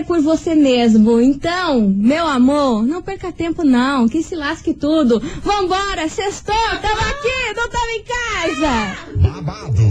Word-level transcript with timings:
é 0.00 0.02
por 0.02 0.20
você 0.20 0.54
mesmo. 0.54 1.20
Então, 1.20 1.80
meu 1.80 2.26
amor, 2.26 2.84
não 2.84 3.02
perca 3.02 3.32
tempo 3.32 3.62
não, 3.62 4.08
que 4.08 4.22
se 4.22 4.34
lasque 4.34 4.72
tudo. 4.72 5.20
Vambora, 5.42 6.08
sextou, 6.08 6.54
tamo 6.80 7.00
aqui, 7.00 7.54
não 7.56 7.68
tamo 7.68 7.90
em 7.96 8.04
casa. 8.04 8.96
Babado, 9.16 9.82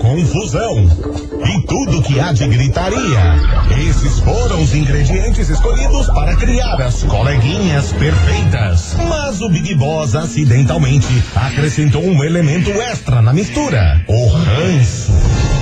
confusão 0.00 0.76
e 1.46 1.66
tudo 1.66 2.02
que 2.02 2.18
há 2.18 2.32
de 2.32 2.46
gritaria. 2.46 3.40
Esses 3.88 4.18
foram 4.20 4.62
os 4.62 4.74
ingredientes 4.74 5.48
escolhidos 5.48 6.06
para 6.08 6.36
criar 6.36 6.80
as 6.80 7.02
coleguinhas 7.04 7.92
perfeitas. 7.92 8.96
Mas 9.08 9.40
o 9.40 9.48
Big 9.48 9.74
Boss 9.74 10.14
acidentalmente 10.14 11.22
acrescentou 11.34 12.02
um 12.02 12.22
elemento 12.24 12.70
extra 12.70 13.20
na 13.20 13.32
mistura: 13.32 14.04
o 14.08 14.26
ranço. 14.28 15.61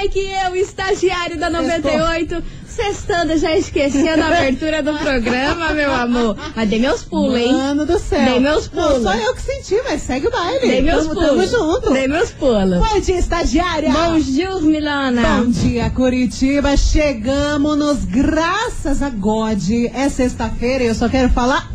por 0.00 0.06
aqui 0.06 0.30
eu, 0.46 0.56
estagiário 0.56 1.38
da 1.38 1.50
98. 1.50 2.42
Sextando, 2.66 3.36
já 3.36 3.54
esquecendo 3.56 4.22
a 4.22 4.28
abertura 4.38 4.82
do 4.82 4.96
programa, 4.96 5.72
meu 5.72 5.92
amor. 5.92 6.36
Mas 6.54 6.68
dei 6.68 6.78
meus 6.78 7.02
pulos, 7.02 7.36
hein? 7.36 7.52
Mano 7.52 7.84
do 7.84 7.98
céu. 7.98 8.24
Dei 8.24 8.40
meus 8.40 8.68
pulos. 8.68 9.02
Não, 9.02 9.12
só 9.12 9.14
eu 9.14 9.34
que 9.34 9.42
senti, 9.42 9.82
mas 9.82 10.02
segue 10.02 10.28
o 10.28 10.30
baile. 10.30 10.60
Dei 10.60 10.80
meus 10.80 11.06
tamo, 11.06 11.14
pulos. 11.14 11.50
Tamo 11.50 11.72
junto. 11.72 11.92
Dei 11.92 12.08
meus 12.08 12.30
pulos. 12.30 12.78
Bom 12.78 13.00
dia, 13.00 13.18
estagiária. 13.18 13.90
Bonjour, 13.90 14.62
Milana. 14.62 15.22
Bom 15.22 15.50
dia, 15.50 15.90
Curitiba. 15.90 16.76
Chegamos 16.76 17.76
nos 17.76 18.04
graças 18.04 19.02
a 19.02 19.10
God. 19.10 19.58
É 19.92 20.08
sexta-feira 20.08 20.84
e 20.84 20.86
eu 20.86 20.94
só 20.94 21.08
quero 21.08 21.28
falar 21.30 21.68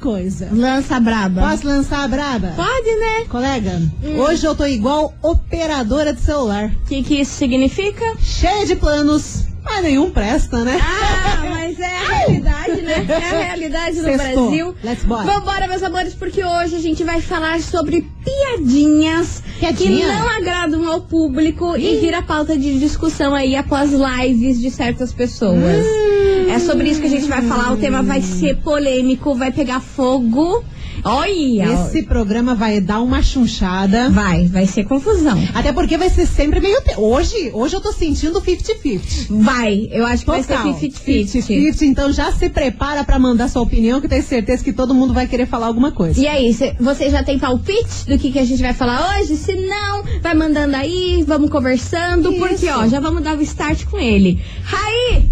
coisa. 0.00 0.48
Lança 0.52 0.98
braba. 1.00 1.40
Posso 1.42 1.66
lançar 1.66 2.04
a 2.04 2.08
braba? 2.08 2.52
Pode, 2.56 2.94
né? 2.96 3.24
Colega, 3.28 3.80
hoje 4.18 4.46
eu 4.46 4.54
tô 4.54 4.66
igual 4.66 5.14
operadora 5.22 6.12
de 6.12 6.20
celular. 6.20 6.66
O 6.66 6.86
que, 6.86 7.02
que 7.02 7.20
isso 7.20 7.32
significa? 7.32 8.04
Cheia 8.18 8.66
de 8.66 8.76
planos, 8.76 9.44
mas 9.64 9.82
nenhum 9.82 10.10
presta, 10.10 10.64
né? 10.64 10.78
Ah, 10.80 11.44
mas 11.50 11.78
é 11.80 11.86
a 11.86 12.08
realidade, 12.26 12.82
né? 12.82 13.06
É 13.08 13.14
a 13.14 13.44
realidade 13.44 13.96
no. 13.96 14.12
Brasil. 14.16 14.74
Let's 14.84 15.04
bora. 15.04 15.24
Vambora, 15.24 15.66
meus 15.68 15.82
amores, 15.82 16.14
porque 16.14 16.44
hoje 16.44 16.76
a 16.76 16.80
gente 16.80 17.02
vai 17.02 17.20
falar 17.20 17.60
sobre 17.60 18.08
piadinhas 18.24 19.42
que 19.58 19.66
Piadinha? 19.66 20.12
não 20.12 20.28
agradam 20.28 20.88
ao 20.92 21.00
público 21.00 21.76
e 21.76 21.96
vira 21.96 22.22
pauta 22.22 22.56
de 22.56 22.78
discussão 22.78 23.34
aí 23.34 23.56
após 23.56 23.90
lives 23.92 24.60
de 24.60 24.70
certas 24.70 25.12
pessoas. 25.12 25.84
Hum. 25.86 26.50
É 26.50 26.58
sobre 26.58 26.88
isso 26.88 27.00
que 27.00 27.06
a 27.06 27.10
gente 27.10 27.26
vai 27.26 27.42
falar. 27.42 27.72
O 27.72 27.76
tema 27.76 28.02
vai 28.02 28.20
ser 28.20 28.56
polêmico, 28.56 29.34
vai 29.34 29.50
pegar 29.50 29.80
fogo. 29.80 30.64
Olha! 31.08 31.72
Esse 31.86 32.02
programa 32.02 32.54
vai 32.54 32.80
dar 32.80 33.00
uma 33.00 33.22
chunchada. 33.22 34.10
Vai, 34.10 34.46
vai 34.46 34.66
ser 34.66 34.84
confusão. 34.84 35.38
Até 35.54 35.72
porque 35.72 35.96
vai 35.96 36.10
ser 36.10 36.26
sempre 36.26 36.58
meio. 36.60 36.80
Te... 36.82 36.94
Hoje, 36.98 37.50
hoje 37.54 37.76
eu 37.76 37.80
tô 37.80 37.92
sentindo 37.92 38.40
50-50. 38.40 39.26
Vai, 39.42 39.88
eu 39.92 40.04
acho 40.04 40.24
que 40.24 40.30
vai 40.30 40.42
Total. 40.42 40.74
ser 40.78 40.88
50-50. 40.88 41.26
50-50, 41.46 41.82
então 41.82 42.12
já 42.12 42.32
se 42.32 42.48
prepara 42.48 43.04
pra 43.04 43.18
mandar 43.18 43.48
sua 43.48 43.62
opinião, 43.62 44.00
que 44.00 44.06
eu 44.06 44.10
tenho 44.10 44.22
certeza 44.22 44.64
que 44.64 44.72
todo 44.72 44.94
mundo 44.94 45.14
vai 45.14 45.26
querer 45.26 45.46
falar 45.46 45.66
alguma 45.66 45.92
coisa. 45.92 46.20
E 46.20 46.26
aí, 46.26 46.52
cê- 46.52 46.74
você 46.80 47.08
já 47.10 47.22
tem 47.22 47.38
palpite 47.38 48.06
do 48.08 48.18
que, 48.18 48.32
que 48.32 48.38
a 48.38 48.44
gente 48.44 48.60
vai 48.62 48.74
falar 48.74 49.16
hoje? 49.20 49.36
Se 49.36 49.52
não, 49.54 50.02
vai 50.20 50.34
mandando 50.34 50.74
aí, 50.76 51.24
vamos 51.26 51.50
conversando, 51.50 52.30
Isso. 52.32 52.38
porque 52.40 52.68
ó, 52.68 52.86
já 52.88 52.98
vamos 53.00 53.22
dar 53.22 53.36
o 53.36 53.42
start 53.42 53.84
com 53.86 53.98
ele. 53.98 54.40
Raí! 54.64 55.24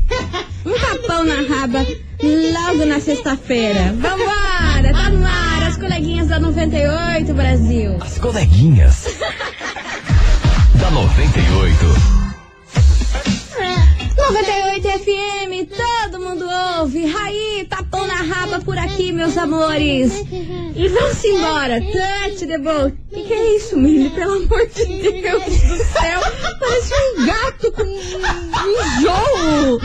Um 0.64 0.72
tapão 0.72 1.24
na 1.24 1.42
raba 1.42 1.84
logo 2.22 2.84
na 2.86 3.00
sexta-feira. 3.00 3.92
Vambora! 3.98 4.33
Tá 5.94 6.00
coleguinhas 6.00 6.26
da 6.26 6.40
98, 6.40 7.34
Brasil. 7.34 7.96
As 8.00 8.18
coleguinhas. 8.18 9.04
da 10.74 10.90
98. 10.90 12.14
98 14.16 14.88
FM, 14.88 15.70
todo 15.70 16.18
mundo 16.18 16.46
ouve. 16.80 17.06
Raí, 17.06 17.64
tapão 17.70 18.08
na 18.08 18.16
raba 18.16 18.58
por 18.58 18.76
aqui, 18.76 19.12
meus 19.12 19.38
amores. 19.38 20.12
E 20.74 20.88
vamos 20.88 21.24
embora. 21.24 21.80
Touch 21.80 22.44
the 22.44 22.58
boat. 22.58 22.96
O 23.12 23.14
que, 23.14 23.22
que 23.22 23.32
é 23.32 23.56
isso, 23.56 23.76
Milly? 23.76 24.10
Pelo 24.10 24.42
amor 24.42 24.66
de 24.66 24.84
Deus 25.22 25.44
do 25.44 25.76
céu. 25.76 26.20
Parece 26.58 26.92
um 26.94 27.24
gato 27.24 27.70
com 27.70 27.84
um 27.84 27.92
enjoo. 28.98 29.80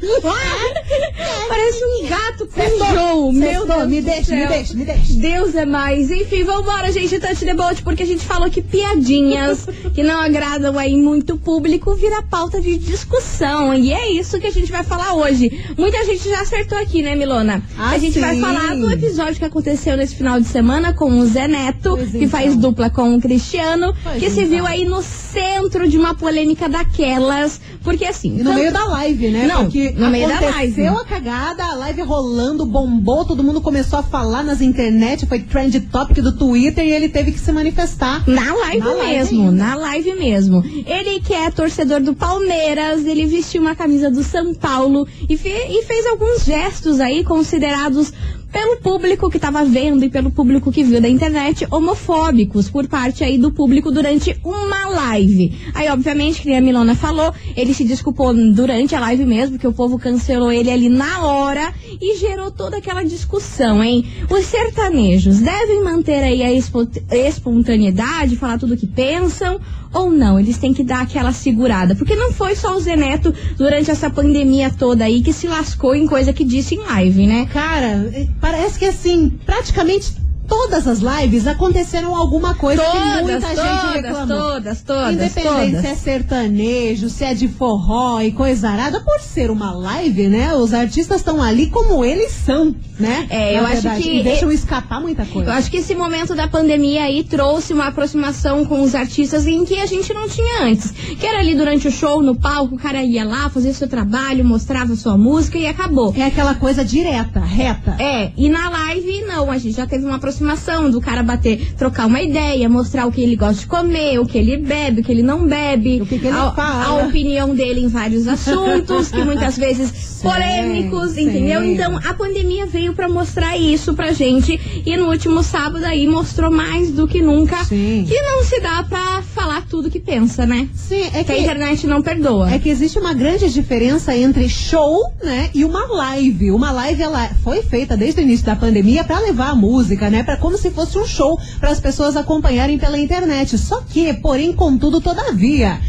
Parece 1.48 1.84
um 1.84 2.08
gato 2.08 2.46
com 2.46 2.60
enjoo. 2.62 3.32
Meu 3.32 3.66
Deus 3.66 3.88
me 3.88 4.00
deixa, 4.00 4.34
me 4.34 4.46
deixa, 4.46 4.74
me 4.74 4.84
deixa. 4.84 5.14
Deus 5.14 5.54
é 5.54 5.64
mais. 5.66 6.10
Enfim, 6.10 6.44
vambora, 6.44 6.90
gente, 6.92 7.18
touch 7.18 7.44
the 7.44 7.54
boat, 7.54 7.82
porque 7.82 8.02
a 8.02 8.06
gente 8.06 8.24
falou 8.24 8.50
que 8.50 8.62
piadinhas 8.62 9.66
que 9.94 10.02
não 10.02 10.20
agradam 10.20 10.78
aí 10.78 10.96
muito 10.96 11.36
público 11.36 11.94
vira 11.94 12.22
pauta 12.22 12.60
de 12.60 12.76
discussão. 12.78 13.74
E 13.74 13.92
é 13.92 14.12
isso 14.12 14.38
que 14.40 14.46
a 14.46 14.52
gente 14.52 14.70
vai 14.70 14.82
falar 14.82 15.14
hoje. 15.14 15.50
Muita 15.76 16.04
gente 16.04 16.28
já 16.28 16.40
acertou 16.40 16.78
aqui, 16.78 17.02
né, 17.02 17.14
Milona? 17.14 17.62
Ah, 17.76 17.90
a 17.90 17.98
gente 17.98 18.18
vai 18.18 18.34
sim. 18.36 18.40
falar 18.40 18.76
do 18.76 18.90
episódio 18.90 19.36
que 19.36 19.44
aconteceu 19.44 19.96
nesse 19.96 20.14
final 20.14 20.40
de 20.40 20.46
semana 20.46 20.92
com 20.92 21.18
o 21.18 21.26
Zé 21.26 21.46
Neto, 21.48 21.96
Pois 21.96 22.10
que 22.10 22.16
então. 22.18 22.28
faz 22.28 22.56
dupla 22.56 22.90
com 22.90 23.14
o 23.14 23.20
Cristiano, 23.20 23.94
Pois 24.02 24.18
que 24.18 24.30
se 24.30 24.40
então. 24.40 24.50
viu 24.50 24.66
aí 24.66 24.84
no 24.84 25.02
centro 25.32 25.88
de 25.88 25.96
uma 25.98 26.14
polêmica 26.14 26.68
daquelas. 26.68 27.60
Porque 27.82 28.04
assim. 28.04 28.34
E 28.34 28.38
no 28.38 28.44
tanto- 28.44 28.58
meio 28.58 28.72
da 28.72 28.84
live, 28.84 29.28
né? 29.30 29.46
Não, 29.46 29.62
Porque 29.64 29.90
no 29.92 30.10
meio 30.10 30.28
da 30.28 30.34
aconteceu 30.38 30.84
live. 30.92 31.00
a 31.00 31.04
cagada, 31.04 31.64
a 31.64 31.74
live 31.74 32.02
rolando, 32.02 32.66
bombou, 32.66 33.24
todo 33.24 33.42
mundo 33.42 33.60
começou 33.60 33.98
a 33.98 34.02
falar 34.02 34.42
nas 34.42 34.60
internet, 34.60 35.24
foi 35.26 35.40
trend 35.40 35.80
topic 35.80 36.18
do 36.22 36.32
Twitter 36.36 36.84
e 36.84 36.90
ele 36.90 37.08
teve 37.08 37.32
que 37.32 37.38
se 37.38 37.50
manifestar. 37.52 38.22
Na 38.28 38.52
live 38.54 38.78
Na 38.84 38.92
live 38.94 39.12
mesmo, 39.16 39.40
ainda. 39.48 39.52
na 39.64 39.74
live 39.76 40.14
mesmo. 40.14 40.62
Ele 40.86 41.20
que 41.20 41.32
é 41.32 41.50
torcedor 41.50 42.00
do 42.00 42.14
Palmeiras, 42.14 43.06
ele 43.06 43.26
vestiu 43.26 43.62
uma 43.62 43.74
camisa 43.74 44.10
do 44.10 44.22
São 44.22 44.54
Paulo 44.54 45.06
e, 45.28 45.36
fe- 45.36 45.66
e 45.70 45.82
fez 45.84 46.06
alguns 46.06 46.44
gestos 46.44 47.00
aí 47.00 47.24
considerados 47.24 48.12
pelo 48.52 48.76
público 48.78 49.30
que 49.30 49.36
estava 49.36 49.64
vendo 49.64 50.04
e 50.04 50.10
pelo 50.10 50.30
público 50.30 50.72
que 50.72 50.82
viu 50.82 51.00
da 51.00 51.08
internet 51.08 51.66
homofóbicos 51.70 52.68
por 52.68 52.86
parte 52.88 53.22
aí 53.22 53.38
do 53.38 53.52
público 53.52 53.90
durante 53.90 54.36
uma 54.44 54.88
live. 54.88 55.52
Aí, 55.74 55.88
obviamente, 55.88 56.42
que 56.42 56.48
nem 56.48 56.58
a 56.58 56.60
Milona 56.60 56.94
falou, 56.94 57.32
ele 57.56 57.72
se 57.72 57.84
desculpou 57.84 58.34
durante 58.52 58.94
a 58.94 59.00
live 59.00 59.24
mesmo, 59.24 59.58
que 59.58 59.66
o 59.66 59.72
povo 59.72 59.98
cancelou 59.98 60.50
ele 60.50 60.70
ali 60.70 60.88
na 60.88 61.22
hora 61.24 61.72
e 62.00 62.16
gerou 62.18 62.50
toda 62.50 62.78
aquela 62.78 63.02
discussão, 63.04 63.82
hein? 63.82 64.04
Os 64.28 64.44
sertanejos 64.46 65.38
devem 65.38 65.82
manter 65.84 66.22
aí 66.22 66.42
a 66.42 66.52
espo- 66.52 66.88
espontaneidade, 67.10 68.36
falar 68.36 68.58
tudo 68.58 68.74
o 68.74 68.76
que 68.76 68.86
pensam 68.86 69.60
ou 69.92 70.10
não? 70.10 70.38
Eles 70.38 70.56
têm 70.58 70.72
que 70.72 70.84
dar 70.84 71.02
aquela 71.02 71.32
segurada, 71.32 71.94
porque 71.96 72.14
não 72.14 72.32
foi 72.32 72.54
só 72.54 72.76
o 72.76 72.80
Zeneto 72.80 73.34
durante 73.56 73.90
essa 73.90 74.08
pandemia 74.08 74.70
toda 74.70 75.04
aí 75.04 75.20
que 75.22 75.32
se 75.32 75.46
lascou 75.48 75.94
em 75.94 76.06
coisa 76.06 76.32
que 76.32 76.44
disse 76.44 76.74
em 76.76 76.78
live, 76.78 77.26
né? 77.26 77.46
Cara, 77.52 78.10
parece 78.40 78.78
que 78.78 78.86
assim, 78.86 79.30
praticamente 79.44 80.14
todas 80.50 80.86
as 80.86 80.98
lives 80.98 81.46
aconteceram 81.46 82.14
alguma 82.14 82.54
coisa 82.54 82.82
que 82.82 82.98
muita 83.22 83.40
gente 83.40 83.54
todas, 83.56 83.92
reclamou. 83.94 84.26
todas, 84.36 84.82
todas, 84.82 85.12
Independente 85.14 85.70
todas. 85.72 85.80
se 85.80 85.86
é 85.86 85.94
sertanejo, 85.94 87.08
se 87.08 87.24
é 87.24 87.32
de 87.34 87.48
forró 87.48 88.20
e 88.20 88.32
coisa 88.32 88.68
arada, 88.68 89.00
por 89.00 89.20
ser 89.20 89.50
uma 89.50 89.72
live, 89.72 90.28
né? 90.28 90.52
Os 90.54 90.74
artistas 90.74 91.18
estão 91.18 91.40
ali 91.42 91.68
como 91.68 92.04
eles 92.04 92.32
são, 92.32 92.74
né? 92.98 93.26
É, 93.30 93.52
Na 93.54 93.58
eu 93.60 93.64
acho 93.66 93.72
verdade, 93.82 94.02
que- 94.02 94.10
E 94.20 94.22
deixam 94.24 94.50
escapar 94.50 95.00
muita 95.00 95.24
coisa. 95.24 95.50
Eu 95.50 95.54
acho 95.54 95.70
que 95.70 95.76
esse 95.78 95.94
momento 95.94 96.34
da 96.34 96.48
pandemia 96.48 97.04
aí 97.04 97.22
trouxe 97.22 97.72
uma 97.72 97.86
aproximação 97.86 98.64
com 98.64 98.82
os 98.82 98.94
artistas 98.94 99.46
em 99.46 99.64
que 99.64 99.80
a 99.80 99.86
gente 99.86 100.12
não 100.12 100.28
tinha 100.28 100.64
antes. 100.64 100.90
Que 100.90 101.24
era 101.26 101.38
ali 101.38 101.54
durante 101.54 101.86
o 101.86 101.90
show, 101.92 102.20
no 102.20 102.34
palco, 102.34 102.74
o 102.74 102.78
cara 102.78 103.02
ia 103.02 103.24
lá, 103.24 103.48
fazia 103.48 103.72
seu 103.72 103.86
trabalho, 103.88 104.44
mostrava 104.44 104.96
sua 104.96 105.16
música 105.16 105.56
e 105.58 105.66
acabou. 105.66 106.12
É 106.16 106.24
aquela 106.24 106.54
coisa 106.56 106.84
direta, 106.84 107.38
reta. 107.40 107.96
É, 108.00 108.32
e 108.36 108.48
na 108.48 108.68
live 108.68 109.22
não, 109.26 109.49
a 109.50 109.58
gente 109.58 109.76
já 109.76 109.86
teve 109.86 110.04
uma 110.04 110.16
aproximação 110.16 110.90
do 110.90 111.00
cara 111.00 111.22
bater, 111.22 111.74
trocar 111.74 112.06
uma 112.06 112.20
ideia, 112.22 112.68
mostrar 112.68 113.06
o 113.06 113.12
que 113.12 113.20
ele 113.20 113.36
gosta 113.36 113.60
de 113.60 113.66
comer, 113.66 114.18
o 114.18 114.26
que 114.26 114.38
ele 114.38 114.56
bebe, 114.56 115.00
o 115.00 115.04
que 115.04 115.12
ele 115.12 115.22
não 115.22 115.46
bebe, 115.46 116.00
que 116.06 116.18
que 116.18 116.26
ele 116.26 116.36
a, 116.36 116.84
a 116.86 116.94
opinião 117.06 117.54
dele 117.54 117.80
em 117.80 117.88
vários 117.88 118.26
assuntos, 118.28 119.08
que 119.10 119.22
muitas 119.24 119.56
vezes 119.56 120.20
polêmicos, 120.22 121.12
Sim, 121.12 121.28
entendeu? 121.28 121.60
sim. 121.60 121.72
Então 121.72 121.96
a 121.96 122.14
pandemia 122.14 122.66
veio 122.66 122.92
pra 122.94 123.08
mostrar 123.08 123.56
isso 123.56 123.94
pra 123.94 124.12
gente 124.12 124.58
e 124.84 124.96
no 124.96 125.08
último 125.08 125.42
sábado 125.42 125.84
aí 125.84 126.06
mostrou 126.06 126.50
mais 126.50 126.90
do 126.90 127.06
que 127.08 127.20
nunca 127.22 127.64
Sim. 127.64 128.04
que 128.06 128.20
não 128.20 128.44
se 128.44 128.60
dá 128.60 128.84
pra 128.88 129.22
falar 129.22 129.62
tudo 129.68 129.90
que 129.90 130.00
pensa, 130.00 130.44
né? 130.46 130.68
Sim, 130.74 131.02
é 131.14 131.24
Que 131.24 131.32
a 131.32 131.34
que, 131.36 131.40
internet 131.40 131.86
não 131.86 132.02
perdoa. 132.02 132.50
é 132.50 132.58
que 132.58 132.68
existe 132.68 132.98
uma 132.98 133.14
grande 133.14 133.50
diferença 133.50 134.14
entre 134.16 134.48
show, 134.48 135.12
né, 135.22 135.50
e 135.54 135.64
uma 135.64 135.86
live. 135.86 136.50
Uma 136.50 136.70
live 136.70 137.02
ela 137.02 137.28
foi 137.42 137.62
feita 137.62 137.96
desde 137.96 138.20
o 138.20 138.22
início 138.22 138.44
da 138.46 138.56
pandemia 138.56 139.04
para 139.04 139.18
levar 139.20 139.49
a 139.50 139.54
música, 139.54 140.08
né, 140.10 140.22
para 140.22 140.36
como 140.36 140.56
se 140.56 140.70
fosse 140.70 140.98
um 140.98 141.06
show 141.06 141.38
para 141.58 141.70
as 141.70 141.80
pessoas 141.80 142.16
acompanharem 142.16 142.78
pela 142.78 142.98
internet. 142.98 143.56
Só 143.58 143.80
que, 143.82 144.12
porém, 144.14 144.52
contudo, 144.52 145.00
todavia, 145.00 145.80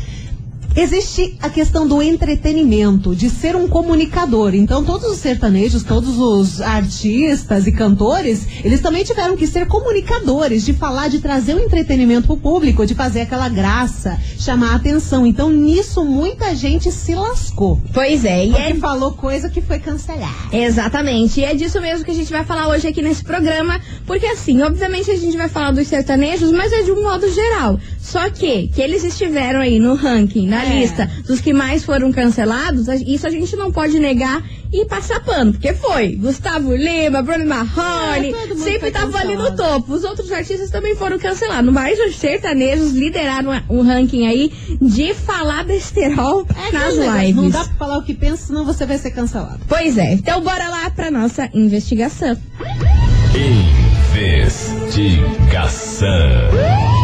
Existe 0.75 1.37
a 1.41 1.49
questão 1.49 1.85
do 1.85 2.01
entretenimento, 2.01 3.13
de 3.13 3.29
ser 3.29 3.55
um 3.55 3.67
comunicador. 3.67 4.55
Então, 4.55 4.83
todos 4.83 5.09
os 5.09 5.17
sertanejos, 5.17 5.83
todos 5.83 6.17
os 6.17 6.61
artistas 6.61 7.67
e 7.67 7.71
cantores, 7.71 8.47
eles 8.63 8.79
também 8.79 9.03
tiveram 9.03 9.35
que 9.35 9.45
ser 9.45 9.67
comunicadores, 9.67 10.63
de 10.63 10.73
falar, 10.73 11.09
de 11.09 11.19
trazer 11.19 11.55
o 11.55 11.59
entretenimento 11.59 12.27
pro 12.27 12.37
público, 12.37 12.85
de 12.85 12.95
fazer 12.95 13.21
aquela 13.21 13.49
graça, 13.49 14.17
chamar 14.39 14.71
a 14.71 14.75
atenção. 14.75 15.25
Então, 15.25 15.51
nisso, 15.51 16.05
muita 16.05 16.55
gente 16.55 16.89
se 16.91 17.13
lascou. 17.13 17.81
Pois 17.93 18.23
é, 18.23 18.45
e 18.45 18.55
é 18.55 18.73
falou 18.75 19.11
coisa 19.11 19.49
que 19.49 19.61
foi 19.61 19.79
cancelada. 19.79 20.33
Exatamente. 20.51 21.41
E 21.41 21.43
é 21.43 21.53
disso 21.53 21.79
mesmo 21.81 22.05
que 22.05 22.11
a 22.11 22.15
gente 22.15 22.31
vai 22.31 22.45
falar 22.45 22.67
hoje 22.69 22.87
aqui 22.87 23.01
nesse 23.01 23.23
programa. 23.23 23.79
Porque 24.05 24.25
assim, 24.25 24.61
obviamente 24.61 25.11
a 25.11 25.17
gente 25.17 25.37
vai 25.37 25.49
falar 25.49 25.71
dos 25.71 25.87
sertanejos, 25.87 26.51
mas 26.51 26.71
é 26.71 26.81
de 26.81 26.91
um 26.91 27.03
modo 27.03 27.29
geral. 27.31 27.79
Só 28.01 28.29
que, 28.31 28.67
que 28.69 28.81
eles 28.81 29.03
estiveram 29.03 29.59
aí 29.59 29.79
no 29.79 29.93
ranking, 29.93 30.47
na 30.47 30.65
É. 30.65 30.79
lista 30.79 31.09
dos 31.27 31.39
que 31.39 31.53
mais 31.53 31.85
foram 31.85 32.11
cancelados, 32.11 32.87
isso 33.07 33.27
a 33.27 33.29
gente 33.29 33.55
não 33.55 33.71
pode 33.71 33.99
negar 33.99 34.43
e 34.73 34.85
passar 34.85 35.19
pano. 35.23 35.51
Porque 35.53 35.73
foi 35.73 36.15
Gustavo 36.15 36.75
Lima, 36.75 37.21
Bruno 37.21 37.45
Marrone, 37.45 38.33
É, 38.33 38.55
sempre 38.55 38.87
estavam 38.87 39.15
ali 39.15 39.35
no 39.35 39.43
cancelado. 39.49 39.57
topo. 39.81 39.93
Os 39.93 40.03
outros 40.03 40.31
artistas 40.31 40.71
também 40.71 40.95
foram 40.95 41.19
cancelados. 41.19 41.71
Mas 41.71 41.99
os 41.99 42.15
sertanejos 42.15 42.91
lideraram 42.93 43.51
o 43.69 43.81
ranking 43.83 44.25
aí 44.27 44.51
de 44.81 45.13
falar 45.13 45.63
besterol 45.63 46.45
É 46.49 46.71
nas 46.71 46.97
negócio, 46.97 47.19
lives. 47.21 47.35
Não 47.35 47.49
dá 47.49 47.63
pra 47.65 47.73
falar 47.75 47.97
o 47.99 48.03
que 48.03 48.13
pensa, 48.15 48.47
senão 48.47 48.65
você 48.65 48.85
vai 48.85 48.97
ser 48.97 49.11
cancelado. 49.11 49.59
Pois 49.67 49.97
é, 49.97 50.13
então 50.13 50.41
bora 50.41 50.67
lá 50.67 50.89
pra 50.89 51.11
nossa 51.11 51.47
investigação. 51.53 52.35
Investigação. 54.91 57.00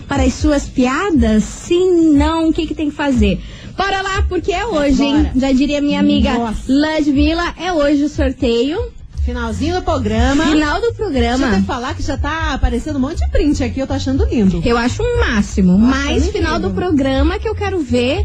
para 0.08 0.22
as 0.22 0.34
suas 0.34 0.66
piadas? 0.66 1.44
Se 1.44 1.74
não, 1.74 2.48
o 2.48 2.52
que, 2.52 2.66
que 2.66 2.74
tem 2.74 2.90
que 2.90 2.96
fazer? 2.96 3.40
Bora 3.76 4.00
lá, 4.02 4.22
porque 4.28 4.52
é 4.52 4.64
hoje, 4.66 5.02
hein? 5.04 5.30
Já 5.36 5.52
diria 5.52 5.80
minha 5.80 6.00
amiga. 6.00 6.30
Ludmilla, 6.68 7.54
é 7.58 7.72
hoje 7.72 8.04
o 8.04 8.08
sorteio. 8.08 8.78
Finalzinho 9.22 9.74
do 9.74 9.82
programa. 9.82 10.44
Final 10.44 10.76
do 10.76 10.80
Deixa 10.82 10.92
eu 10.92 10.94
programa. 10.94 11.62
falar 11.64 11.94
que 11.94 12.02
já 12.02 12.16
tá 12.16 12.52
aparecendo 12.54 12.96
um 12.96 13.00
monte 13.00 13.18
de 13.18 13.28
print 13.28 13.62
aqui, 13.64 13.80
eu 13.80 13.86
tô 13.86 13.92
achando 13.92 14.24
lindo. 14.24 14.62
Eu 14.64 14.78
acho 14.78 15.02
um 15.02 15.18
máximo. 15.18 15.76
Mas 15.76 16.22
nem 16.22 16.32
final 16.32 16.60
do 16.60 16.68
ligo. 16.68 16.78
programa 16.80 17.38
que 17.38 17.48
eu 17.48 17.54
quero 17.54 17.80
ver 17.80 18.24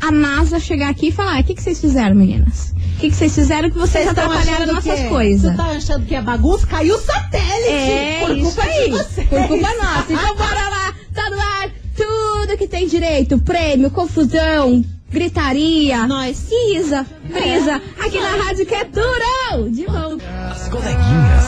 a 0.00 0.10
NASA 0.12 0.58
chegar 0.60 0.90
aqui 0.90 1.08
e 1.08 1.12
falar: 1.12 1.40
o 1.40 1.44
que, 1.44 1.54
que 1.54 1.62
vocês 1.62 1.80
fizeram, 1.80 2.14
meninas? 2.14 2.74
O 2.96 2.98
que, 2.98 3.10
que 3.10 3.16
vocês 3.16 3.34
fizeram 3.34 3.70
que 3.70 3.78
vocês, 3.78 4.04
tão 4.04 4.12
atrapalharam 4.12 4.72
nossas 4.72 5.00
que- 5.00 5.08
coisas? 5.08 5.50
Você 5.50 5.56
tá 5.56 5.64
achando 5.64 6.06
que 6.06 6.14
é 6.14 6.22
bagunça? 6.22 6.66
Caiu 6.66 6.94
o 6.94 6.98
satélite! 6.98 7.70
É, 7.70 8.24
por 8.26 8.38
culpa 8.40 8.62
aí. 8.62 8.84
de 8.84 8.90
vocês. 8.90 9.28
Por 9.28 9.48
culpa 9.48 9.68
nossa. 9.74 10.12
Então 10.12 10.36
bora 10.36 10.68
lá. 10.68 10.94
Tá 11.14 11.30
no 11.30 11.38
ar. 11.40 11.70
Tudo 11.96 12.56
que 12.58 12.66
tem 12.66 12.86
direito. 12.86 13.38
Prêmio, 13.38 13.90
confusão, 13.90 14.82
gritaria. 15.10 16.06
Nós. 16.06 16.46
Isa, 16.74 17.04
brisa. 17.24 17.82
Aqui 17.98 18.18
na 18.20 18.44
Rádio 18.44 18.64
que 18.66 18.74
é 18.74 18.84
durão. 18.84 19.70
De 19.70 19.84
volta. 19.84 20.24
As 20.50 20.68
coleguinhas. 20.68 21.44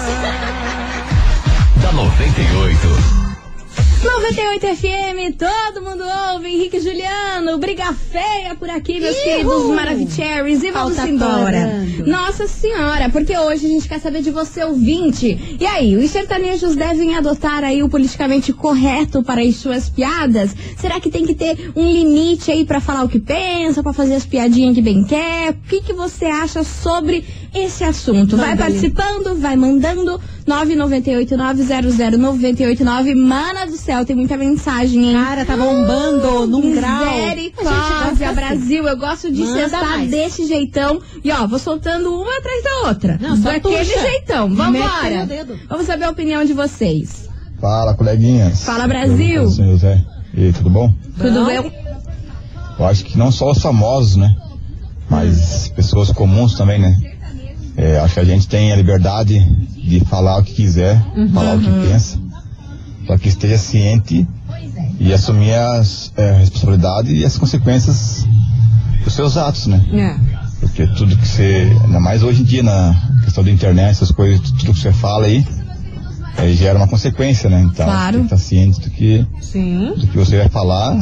da 1.83 1.93
98. 1.93 3.18
98 4.03 4.77
FM, 4.77 5.37
todo 5.37 5.83
mundo 5.83 6.05
ouve. 6.33 6.47
Henrique 6.49 6.79
Juliano, 6.79 7.59
briga 7.59 7.93
feia 7.93 8.55
por 8.55 8.71
aqui, 8.71 9.01
meus 9.01 9.17
Ihu! 9.17 9.25
queridos 9.25 9.65
Maravicheries. 9.75 10.63
E 10.63 10.71
vamos 10.71 10.95
Falta 10.97 11.11
embora. 11.11 11.85
Nossa 12.07 12.47
senhora, 12.47 13.11
porque 13.11 13.37
hoje 13.37 13.67
a 13.67 13.69
gente 13.69 13.89
quer 13.89 13.99
saber 13.99 14.23
de 14.23 14.31
você, 14.31 14.63
ouvinte. 14.63 15.57
E 15.59 15.67
aí, 15.67 15.97
os 15.97 16.11
sertanejos 16.13 16.77
devem 16.77 17.17
adotar 17.17 17.65
aí 17.65 17.83
o 17.83 17.89
politicamente 17.89 18.53
correto 18.53 19.23
para 19.25 19.43
as 19.43 19.57
suas 19.57 19.89
piadas? 19.89 20.55
Será 20.77 21.01
que 21.01 21.11
tem 21.11 21.27
que 21.27 21.35
ter 21.35 21.73
um 21.75 21.91
limite 21.91 22.53
aí 22.53 22.65
pra 22.65 22.81
falar 22.81 23.03
o 23.03 23.09
que 23.09 23.19
pensa, 23.19 23.83
pra 23.83 23.93
fazer 23.93 24.15
as 24.15 24.25
piadinhas 24.25 24.77
que 24.77 24.83
bem 24.83 25.03
quer? 25.03 25.51
O 25.51 25.69
que, 25.69 25.81
que 25.81 25.93
você 25.93 26.27
acha 26.27 26.63
sobre 26.63 27.25
esse 27.53 27.83
assunto? 27.83 28.37
Vai 28.37 28.57
participando, 28.57 29.35
vai 29.35 29.57
mandando. 29.57 30.21
998-900-989. 30.49 33.15
Mana 33.15 33.67
do 33.67 33.77
céu, 33.77 34.05
tem 34.05 34.17
muita 34.17 34.37
mensagem, 34.37 35.09
hein? 35.11 35.15
Cara, 35.15 35.45
tá 35.45 35.57
bombando 35.57 36.47
num 36.47 36.75
grau. 36.75 37.05
Misericórdia, 37.05 37.71
gosta 37.71 38.25
assim. 38.27 38.35
Brasil. 38.35 38.89
Eu 38.89 38.97
gosto 38.97 39.31
de 39.31 39.43
Manda 39.45 39.61
cestar 39.63 39.85
mais. 39.85 40.11
desse 40.11 40.47
jeitão. 40.47 41.01
E 41.23 41.31
ó, 41.31 41.47
vou 41.47 41.59
soltando 41.59 42.13
uma 42.15 42.39
atrás 42.39 42.65
da 42.65 42.89
outra. 42.89 43.19
Não, 43.21 43.37
só 43.37 43.53
Daquele 43.53 43.79
tuxa. 43.85 44.01
jeitão. 44.01 44.49
Mete 44.49 44.59
Vambora. 44.59 45.29
Vamos 45.69 45.87
saber 45.87 46.05
a 46.05 46.11
opinião 46.11 46.45
de 46.45 46.53
vocês. 46.53 47.29
Fala, 47.61 47.95
coleguinhas. 47.95 48.65
Fala, 48.65 48.87
Brasil. 48.87 49.43
Eu 49.43 49.51
sou 49.51 49.65
o 49.65 49.71
José. 49.73 50.05
E 50.35 50.45
aí, 50.47 50.53
tudo 50.53 50.71
bom? 50.71 50.93
Tudo 51.19 51.41
Bom. 51.41 51.47
bem? 51.47 51.73
Eu 52.79 52.87
acho 52.87 53.05
que 53.05 53.19
não 53.19 53.33
só 53.33 53.51
os 53.51 53.59
famosos, 53.61 54.15
né? 54.17 54.35
Mas 55.11 55.69
pessoas 55.75 56.13
comuns 56.13 56.55
também, 56.55 56.79
né? 56.79 56.97
É, 57.81 57.99
acho 58.01 58.15
que 58.15 58.21
a 58.21 58.25
gente 58.25 58.49
tem 58.49 58.73
a 58.73 58.77
liberdade 58.77 59.39
de 59.77 60.01
falar 60.01 60.39
o 60.39 60.43
que 60.43 60.53
quiser, 60.53 61.01
falar 61.33 61.55
o 61.57 61.61
que 61.61 61.71
pensa. 61.89 62.19
Só 63.07 63.17
que 63.17 63.29
esteja 63.29 63.57
ciente 63.57 64.27
e 64.99 65.13
assumir 65.15 65.55
as 65.55 66.13
é, 66.17 66.33
responsabilidades 66.39 67.13
e 67.13 67.25
as 67.25 67.39
consequências 67.39 68.27
dos 69.05 69.13
seus 69.15 69.37
atos, 69.37 69.67
né? 69.69 69.81
É. 69.93 70.39
Porque 70.61 70.87
tudo 70.89 71.17
que 71.17 71.27
você, 71.27 71.71
ainda 71.85 72.01
mais 72.01 72.23
hoje 72.25 72.43
em 72.43 72.45
dia 72.45 72.63
na 72.65 72.95
questão 73.25 73.45
da 73.45 73.51
internet, 73.51 73.91
essas 73.93 74.11
coisas, 74.11 74.41
tudo 74.51 74.75
que 74.75 74.81
você 74.81 74.93
fala 74.93 75.27
aí, 75.27 75.47
é, 76.37 76.49
gera 76.53 76.77
uma 76.77 76.89
consequência, 76.89 77.49
né? 77.49 77.61
Então, 77.63 77.87
Claro. 77.87 78.19
tem 78.19 78.27
que 78.27 78.35
estar 78.35 78.45
ciente 78.45 78.81
do 78.81 78.91
que, 78.91 79.25
Sim. 79.41 79.95
do 79.97 80.07
que 80.09 80.19
você 80.19 80.39
vai 80.39 80.49
falar, 80.49 80.97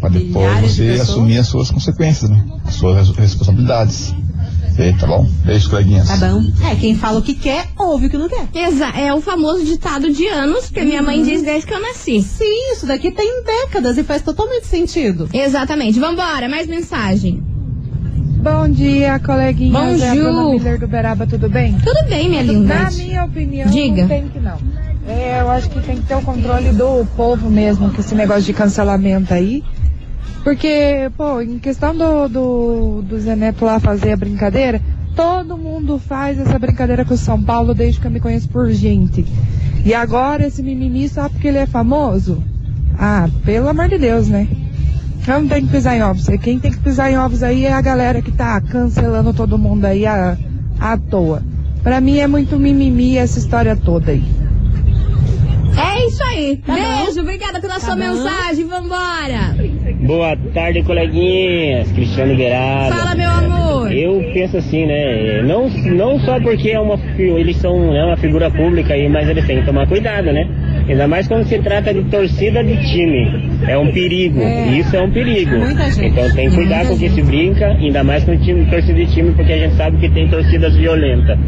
para 0.00 0.08
depois 0.08 0.46
Milhares 0.48 0.70
de 0.70 0.76
você 0.76 0.86
pessoas. 0.92 1.08
assumir 1.10 1.38
as 1.38 1.46
suas 1.48 1.70
consequências, 1.70 2.30
né? 2.30 2.42
As 2.64 2.74
suas 2.74 3.08
res- 3.08 3.16
responsabilidades. 3.16 4.14
Tá 4.98 5.06
bom? 5.06 5.24
Beijo, 5.44 5.70
coleguinhas. 5.70 6.08
Tá 6.08 6.16
bom. 6.16 6.42
É, 6.68 6.74
quem 6.74 6.96
fala 6.96 7.20
o 7.20 7.22
que 7.22 7.34
quer, 7.34 7.68
ouve 7.78 8.06
o 8.06 8.10
que 8.10 8.16
não 8.18 8.28
quer. 8.28 8.48
Exa 8.54 8.88
é 8.88 9.14
o 9.14 9.20
famoso 9.20 9.64
ditado 9.64 10.12
de 10.12 10.26
anos 10.26 10.68
que 10.68 10.80
minha 10.82 11.00
mãe 11.00 11.22
diz 11.22 11.42
desde 11.42 11.66
que 11.66 11.74
eu 11.74 11.80
nasci. 11.80 12.20
Sim, 12.22 12.72
isso 12.72 12.84
daqui 12.86 13.10
tem 13.12 13.44
décadas 13.44 13.96
e 13.98 14.02
faz 14.02 14.22
totalmente 14.22 14.66
sentido. 14.66 15.28
Exatamente. 15.32 16.00
Vambora, 16.00 16.48
mais 16.48 16.66
mensagem. 16.66 17.40
Bom 18.42 18.68
dia, 18.68 19.18
coleguinha. 19.20 19.72
Bonjour. 19.72 20.04
É 20.04 20.10
a 20.10 20.14
Bruna 20.14 20.50
Miller 20.50 20.78
do 20.78 20.88
Beraba, 20.88 21.26
tudo 21.26 21.48
bem? 21.48 21.78
Tudo 21.78 22.04
bem, 22.08 22.28
minha 22.28 22.42
Na 22.42 22.52
linda. 22.52 22.90
minha 22.90 23.24
opinião, 23.24 23.70
Diga. 23.70 24.02
não 24.02 24.08
tem 24.08 24.28
que 24.28 24.40
não. 24.40 24.58
É, 25.06 25.40
eu 25.40 25.50
acho 25.50 25.70
que 25.70 25.80
tem 25.80 25.96
que 25.96 26.02
ter 26.02 26.14
o 26.16 26.22
controle 26.22 26.70
do 26.72 27.06
povo 27.16 27.48
mesmo, 27.48 27.90
com 27.90 28.00
esse 28.00 28.14
negócio 28.14 28.42
de 28.42 28.52
cancelamento 28.52 29.32
aí. 29.32 29.62
Porque, 30.42 31.10
pô, 31.16 31.40
em 31.40 31.58
questão 31.58 31.96
do, 31.96 32.28
do, 32.28 33.02
do 33.02 33.18
Zé 33.18 33.34
Neto 33.34 33.64
lá 33.64 33.80
fazer 33.80 34.12
a 34.12 34.16
brincadeira, 34.16 34.80
todo 35.16 35.56
mundo 35.56 35.98
faz 35.98 36.38
essa 36.38 36.58
brincadeira 36.58 37.04
com 37.04 37.14
o 37.14 37.18
São 37.18 37.42
Paulo 37.42 37.74
desde 37.74 38.00
que 38.00 38.06
eu 38.06 38.10
me 38.10 38.20
conheço 38.20 38.48
por 38.48 38.70
gente. 38.70 39.24
E 39.84 39.94
agora 39.94 40.46
esse 40.46 40.62
mimimi 40.62 41.08
só 41.08 41.28
porque 41.28 41.48
ele 41.48 41.58
é 41.58 41.66
famoso? 41.66 42.42
Ah, 42.98 43.28
pelo 43.44 43.68
amor 43.68 43.88
de 43.88 43.98
Deus, 43.98 44.28
né? 44.28 44.46
Eu 45.26 45.40
não 45.40 45.48
tenho 45.48 45.66
que 45.66 45.72
pisar 45.72 45.96
em 45.96 46.02
ovos. 46.02 46.26
Quem 46.42 46.58
tem 46.58 46.70
que 46.70 46.78
pisar 46.78 47.10
em 47.10 47.16
ovos 47.16 47.42
aí 47.42 47.64
é 47.64 47.72
a 47.72 47.80
galera 47.80 48.20
que 48.20 48.30
tá 48.30 48.60
cancelando 48.60 49.32
todo 49.32 49.58
mundo 49.58 49.86
aí 49.86 50.04
à, 50.06 50.36
à 50.78 50.98
toa. 50.98 51.42
Pra 51.82 52.00
mim 52.00 52.18
é 52.18 52.26
muito 52.26 52.58
mimimi 52.58 53.16
essa 53.16 53.38
história 53.38 53.74
toda 53.74 54.12
aí. 54.12 54.24
É 55.76 56.06
isso 56.06 56.22
aí. 56.22 56.62
Beijo, 56.66 57.20
obrigada 57.20 57.60
pela 57.60 57.80
sua 57.80 57.96
mensagem. 57.96 58.66
Vambora. 58.66 59.56
Boa 59.92 60.34
tarde, 60.54 60.82
coleguinhas. 60.82 61.92
Cristiano 61.92 62.34
Guerrado. 62.34 62.96
Fala, 62.96 63.14
meu 63.14 63.28
amor. 63.28 63.92
Eu 63.92 64.30
penso 64.32 64.56
assim, 64.56 64.86
né? 64.86 65.42
Não, 65.42 65.68
não 65.68 66.18
só 66.20 66.40
porque 66.40 66.70
é 66.70 66.80
uma, 66.80 66.98
eles 67.18 67.56
são 67.58 67.92
né, 67.92 68.02
uma 68.02 68.16
figura 68.16 68.50
pública 68.50 68.94
aí, 68.94 69.08
mas 69.10 69.28
eles 69.28 69.46
têm 69.46 69.60
que 69.60 69.66
tomar 69.66 69.86
cuidado, 69.86 70.32
né? 70.32 70.48
Ainda 70.88 71.06
mais 71.06 71.28
quando 71.28 71.46
se 71.46 71.58
trata 71.58 71.92
de 71.92 72.02
torcida 72.04 72.64
de 72.64 72.76
time. 72.90 73.50
É 73.68 73.76
um 73.76 73.92
perigo. 73.92 74.40
Isso 74.78 74.96
é 74.96 75.00
um 75.02 75.10
perigo. 75.10 75.56
Muita. 75.56 75.86
Então 76.02 76.30
tem 76.30 76.48
que 76.48 76.54
cuidar 76.54 76.86
com 76.86 76.94
o 76.94 76.98
que 76.98 77.10
se 77.10 77.22
brinca, 77.22 77.66
ainda 77.66 78.02
mais 78.02 78.24
com 78.24 78.36
time, 78.38 78.64
torcida 78.66 78.94
de 78.94 79.12
time, 79.12 79.32
porque 79.32 79.52
a 79.52 79.58
gente 79.58 79.74
sabe 79.74 79.98
que 79.98 80.08
tem 80.08 80.28
torcidas 80.28 80.74
violentas. 80.76 81.38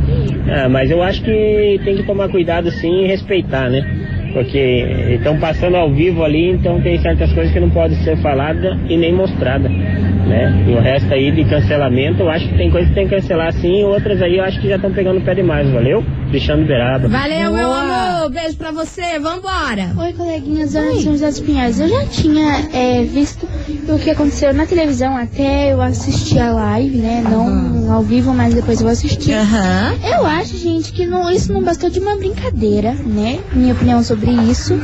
Ah, 0.48 0.68
mas 0.68 0.90
eu 0.90 1.02
acho 1.02 1.22
que 1.22 1.80
tem 1.84 1.96
que 1.96 2.02
tomar 2.02 2.28
cuidado 2.28 2.70
sim 2.70 3.04
e 3.04 3.06
respeitar, 3.06 3.70
né? 3.70 4.05
Porque 4.32 5.14
estão 5.14 5.38
passando 5.38 5.76
ao 5.76 5.90
vivo 5.90 6.22
ali, 6.24 6.50
então 6.50 6.80
tem 6.80 6.98
certas 6.98 7.32
coisas 7.32 7.52
que 7.52 7.60
não 7.60 7.70
podem 7.70 7.96
ser 7.98 8.16
faladas 8.18 8.76
e 8.88 8.96
nem 8.96 9.12
mostradas, 9.12 9.70
né? 9.70 10.64
E 10.68 10.72
o 10.72 10.80
resto 10.80 11.12
aí 11.12 11.30
de 11.30 11.44
cancelamento, 11.44 12.22
eu 12.22 12.28
acho 12.28 12.48
que 12.48 12.56
tem 12.56 12.70
coisas 12.70 12.88
que 12.90 12.94
tem 12.94 13.08
que 13.08 13.14
cancelar 13.14 13.52
sim, 13.52 13.82
outras 13.84 14.20
aí 14.20 14.36
eu 14.36 14.44
acho 14.44 14.60
que 14.60 14.68
já 14.68 14.76
estão 14.76 14.92
pegando 14.92 15.18
o 15.18 15.22
pé 15.22 15.34
demais, 15.34 15.68
valeu? 15.70 16.04
Cristiano 16.30 16.66
Beraba. 16.66 17.08
Valeu, 17.08 17.52
meu 17.52 17.72
amor. 17.72 18.30
Beijo 18.30 18.56
pra 18.56 18.72
você. 18.72 19.18
Vambora. 19.18 19.92
Oi, 19.98 20.12
coleguinhas, 20.12 20.74
Ana 20.74 20.92
de 20.92 21.02
São 21.02 21.12
José 21.12 21.26
dos 21.28 21.40
Pinhais. 21.40 21.80
Eu 21.80 21.88
já 21.88 22.04
tinha 22.06 22.68
é, 22.74 23.02
visto 23.02 23.46
o 23.88 23.98
que 23.98 24.10
aconteceu 24.10 24.52
na 24.54 24.66
televisão, 24.66 25.16
até 25.16 25.72
eu 25.72 25.80
assisti 25.82 26.38
a 26.38 26.52
live, 26.52 26.98
né? 26.98 27.22
Não 27.28 27.92
ao 27.92 28.02
vivo, 28.02 28.32
mas 28.34 28.54
depois 28.54 28.80
eu 28.80 28.88
assisti. 28.88 29.32
Aham. 29.32 29.94
Eu 30.04 30.26
acho, 30.26 30.56
gente, 30.56 30.92
que 30.92 31.06
não, 31.06 31.30
isso 31.30 31.52
não 31.52 31.62
bastou 31.62 31.88
de 31.90 31.98
uma 32.00 32.16
brincadeira, 32.16 32.92
né? 32.92 33.40
Minha 33.52 33.74
opinião 33.74 34.02
sobre 34.02 34.30
isso. 34.32 34.74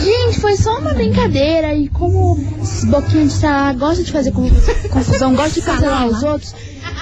Gente, 0.00 0.40
foi 0.40 0.56
só 0.56 0.78
uma 0.78 0.92
brincadeira 0.94 1.74
e 1.74 1.88
como 1.88 2.38
esses 2.62 2.84
boquinhos 2.84 3.32
de 3.32 3.38
salá 3.40 3.72
gostam 3.72 4.04
de 4.04 4.12
fazer 4.12 4.30
confu- 4.32 4.88
confusão, 4.88 5.34
gostam 5.34 5.54
de 5.62 5.62
cancelar 5.62 6.06
os 6.06 6.22
outros. 6.22 6.54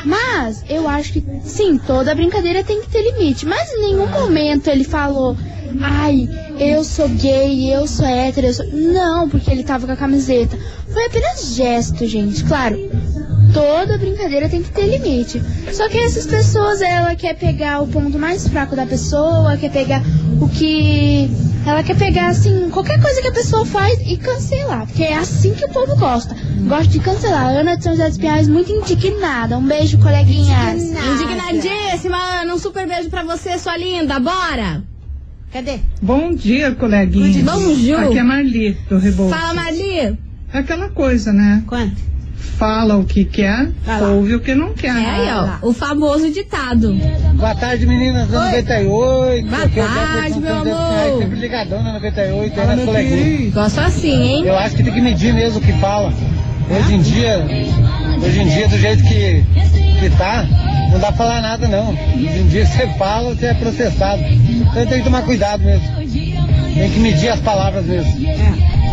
Mas 0.04 0.62
eu 0.68 0.88
acho 0.88 1.12
que, 1.12 1.24
sim, 1.44 1.78
toda 1.78 2.14
brincadeira 2.14 2.62
tem 2.62 2.80
que 2.80 2.88
ter 2.88 3.02
limite. 3.02 3.46
Mas 3.46 3.70
em 3.72 3.80
nenhum 3.90 4.06
momento 4.06 4.68
ele 4.68 4.84
falou, 4.84 5.36
ai, 5.82 6.28
eu 6.58 6.84
sou 6.84 7.08
gay, 7.08 7.72
eu 7.72 7.86
sou 7.86 8.06
hétero, 8.06 8.46
eu 8.46 8.54
sou... 8.54 8.66
Não, 8.66 9.28
porque 9.28 9.50
ele 9.50 9.64
tava 9.64 9.86
com 9.86 9.92
a 9.92 9.96
camiseta. 9.96 10.58
Foi 10.92 11.06
apenas 11.06 11.54
gesto, 11.54 12.06
gente, 12.06 12.44
claro 12.44 12.78
toda 13.54 13.96
brincadeira 13.96 14.48
tem 14.48 14.62
que 14.62 14.70
ter 14.70 14.86
limite. 14.86 15.40
Só 15.72 15.88
que 15.88 15.96
essas 15.98 16.26
pessoas, 16.26 16.82
ela 16.82 17.14
quer 17.14 17.34
pegar 17.34 17.80
o 17.80 17.86
ponto 17.86 18.18
mais 18.18 18.46
fraco 18.48 18.74
da 18.74 18.84
pessoa, 18.84 19.56
quer 19.56 19.70
pegar 19.70 20.02
o 20.40 20.48
que. 20.48 21.30
Ela 21.64 21.82
quer 21.82 21.96
pegar, 21.96 22.28
assim, 22.28 22.68
qualquer 22.68 23.00
coisa 23.00 23.22
que 23.22 23.28
a 23.28 23.32
pessoa 23.32 23.64
faz 23.64 23.98
e 24.04 24.18
cancelar. 24.18 24.86
Porque 24.86 25.04
é 25.04 25.14
assim 25.14 25.54
que 25.54 25.64
o 25.64 25.68
povo 25.70 25.96
gosta. 25.96 26.36
Gosta 26.68 26.88
de 26.88 27.00
cancelar. 27.00 27.56
Ana 27.56 27.76
de 27.76 27.84
São 27.84 27.92
José 27.92 28.08
dos 28.08 28.18
Pinhais, 28.18 28.48
muito 28.48 28.70
indignada. 28.70 29.56
Um 29.56 29.66
beijo, 29.66 29.98
coleguinhas. 29.98 30.82
Indignadíssima, 30.82 32.18
Ana. 32.18 32.54
Um 32.54 32.58
super 32.58 32.86
beijo 32.86 33.08
pra 33.08 33.22
você, 33.22 33.56
sua 33.56 33.78
linda. 33.78 34.20
Bora. 34.20 34.93
Cadê? 35.54 35.78
Bom 36.02 36.34
dia, 36.34 36.72
coleguinha. 36.72 37.44
Bonjour. 37.44 38.00
Aqui 38.00 38.18
é 38.18 38.22
Marli, 38.24 38.76
do 38.88 38.98
Rebouças. 38.98 39.38
Fala, 39.38 39.54
Marli. 39.54 40.18
É 40.52 40.58
aquela 40.58 40.88
coisa, 40.88 41.32
né? 41.32 41.62
Quanto? 41.64 41.94
Fala 42.58 42.96
o 42.96 43.04
que 43.04 43.24
quer, 43.24 43.70
ouve 44.10 44.34
o 44.34 44.40
que 44.40 44.52
não 44.52 44.72
quer. 44.74 44.88
É 44.88 45.10
aí, 45.10 45.28
ó. 45.32 45.68
O 45.68 45.72
famoso 45.72 46.28
ditado. 46.32 46.92
Boa 47.36 47.54
tarde, 47.54 47.86
meninas 47.86 48.26
do 48.26 48.34
98. 48.34 49.46
Boa 49.46 49.62
Aqui 49.62 49.78
é 49.78 49.84
o 49.84 49.86
tarde, 49.86 50.34
Jefferson 50.34 50.40
meu 50.40 50.54
São 50.54 50.64
José 50.64 50.70
dos 50.70 50.88
Pinhais, 50.88 51.06
amor. 51.06 51.22
Sempre 51.22 51.38
ligadão 51.38 51.82
na 51.84 51.92
98, 51.92 52.54
Fala, 52.54 52.60
aí 52.60 52.66
nas 52.66 52.76
meu 52.76 52.86
coleguinhas. 52.86 53.54
Gosto 53.54 53.78
assim, 53.78 54.22
hein? 54.22 54.44
Eu 54.46 54.58
acho 54.58 54.74
que 54.74 54.82
tem 54.82 54.92
que 54.92 55.00
medir 55.00 55.32
mesmo 55.32 55.60
o 55.60 55.62
que 55.62 55.72
fala. 55.74 56.12
Hoje 56.68 56.94
em 56.94 57.00
dia, 57.00 57.46
hoje 58.20 58.40
em 58.40 58.48
dia, 58.48 58.68
do 58.68 58.76
jeito 58.76 59.04
que, 59.04 59.44
que 60.00 60.10
tá, 60.18 60.44
não 60.94 61.00
dá 61.00 61.08
pra 61.08 61.16
falar 61.16 61.40
nada 61.42 61.66
não. 61.68 61.90
Hoje 61.90 62.38
em 62.38 62.46
dia 62.46 62.64
você 62.66 62.86
fala, 62.96 63.34
você 63.34 63.46
é 63.46 63.54
processado. 63.54 64.22
Então 64.22 64.86
tem 64.86 64.98
que 64.98 65.04
tomar 65.04 65.22
cuidado 65.22 65.62
mesmo. 65.62 65.86
Tem 65.96 66.90
que 66.90 66.98
medir 67.00 67.28
as 67.28 67.40
palavras 67.40 67.84
mesmo. 67.84 68.12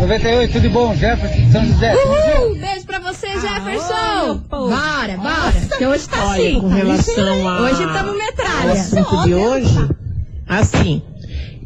98, 0.00 0.52
tudo 0.52 0.70
bom, 0.70 0.94
Jefferson, 0.96 1.36
de 1.42 1.52
São 1.52 1.64
José. 1.64 1.94
Uhul! 1.94 2.58
Beijo 2.58 2.86
pra 2.86 2.98
você, 2.98 3.28
Jefferson! 3.28 4.40
Bora, 4.48 5.16
bora! 5.16 5.78
Que 5.78 5.86
hoje 5.86 6.08
tá 6.08 6.32
assim. 6.32 6.60
com 6.60 6.68
relação 6.68 7.48
a, 7.48 7.60
Hoje 7.62 7.84
estamos 7.84 8.18
metralha. 8.18 8.72
assunto 8.72 9.22
de 9.24 9.34
hoje, 9.34 9.88
assim, 10.48 11.02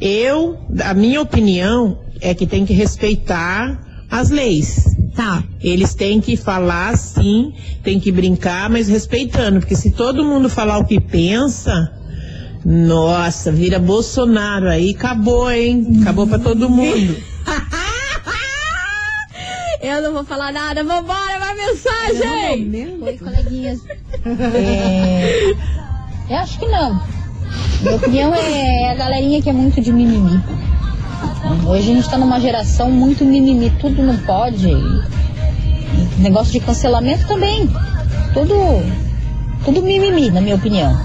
eu, 0.00 0.58
a 0.84 0.92
minha 0.92 1.22
opinião 1.22 1.98
é 2.20 2.34
que 2.34 2.46
tem 2.46 2.66
que 2.66 2.74
respeitar 2.74 3.80
as 4.10 4.28
leis. 4.28 4.95
Tá. 5.16 5.42
Eles 5.62 5.94
têm 5.94 6.20
que 6.20 6.36
falar 6.36 6.94
sim, 6.96 7.54
tem 7.82 7.98
que 7.98 8.12
brincar, 8.12 8.68
mas 8.68 8.86
respeitando, 8.86 9.60
porque 9.60 9.74
se 9.74 9.90
todo 9.90 10.22
mundo 10.22 10.50
falar 10.50 10.76
o 10.76 10.84
que 10.84 11.00
pensa, 11.00 11.90
nossa, 12.62 13.50
vira 13.50 13.78
Bolsonaro 13.78 14.68
aí, 14.68 14.90
acabou, 14.90 15.50
hein? 15.50 16.00
Acabou 16.02 16.26
pra 16.26 16.38
todo 16.38 16.68
mundo. 16.68 17.16
Eu 19.80 20.02
não 20.02 20.12
vou 20.12 20.24
falar 20.24 20.52
nada. 20.52 20.82
Vambora, 20.82 21.38
vai 21.38 21.54
mensagem! 21.54 22.98
Oi, 23.00 23.18
coleguinhas. 23.18 23.80
É... 24.54 25.54
Eu 26.28 26.36
acho 26.38 26.58
que 26.58 26.66
não. 26.66 27.00
Minha 27.82 27.96
opinião 27.96 28.34
é 28.34 28.90
a 28.90 28.94
galerinha 28.96 29.40
que 29.40 29.48
é 29.48 29.52
muito 29.52 29.80
de 29.80 29.92
mimimi. 29.92 30.42
Hoje 31.66 31.92
a 31.92 31.94
gente 31.94 32.08
tá 32.08 32.18
numa 32.18 32.40
geração 32.40 32.90
muito 32.90 33.24
mimimi, 33.24 33.70
tudo 33.80 34.02
não 34.02 34.16
pode. 34.18 34.68
Negócio 36.18 36.52
de 36.52 36.60
cancelamento 36.60 37.26
também. 37.26 37.68
Tudo, 38.34 38.54
tudo 39.64 39.82
mimimi, 39.82 40.30
na 40.30 40.40
minha 40.40 40.56
opinião. 40.56 40.98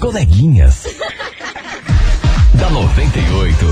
Coleguinhas. 0.00 0.86
da 2.54 2.70
98. 2.70 3.66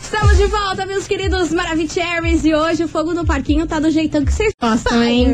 Estamos 0.00 0.36
de 0.36 0.46
volta, 0.46 0.86
meus 0.86 1.06
queridos 1.08 1.52
Maravicheries. 1.52 2.44
E 2.44 2.54
hoje 2.54 2.84
o 2.84 2.88
fogo 2.88 3.12
no 3.12 3.26
parquinho 3.26 3.66
tá 3.66 3.80
do 3.80 3.90
jeitão 3.90 4.24
que 4.24 4.32
vocês 4.32 4.52
gostam, 4.60 5.02
hein? 5.02 5.26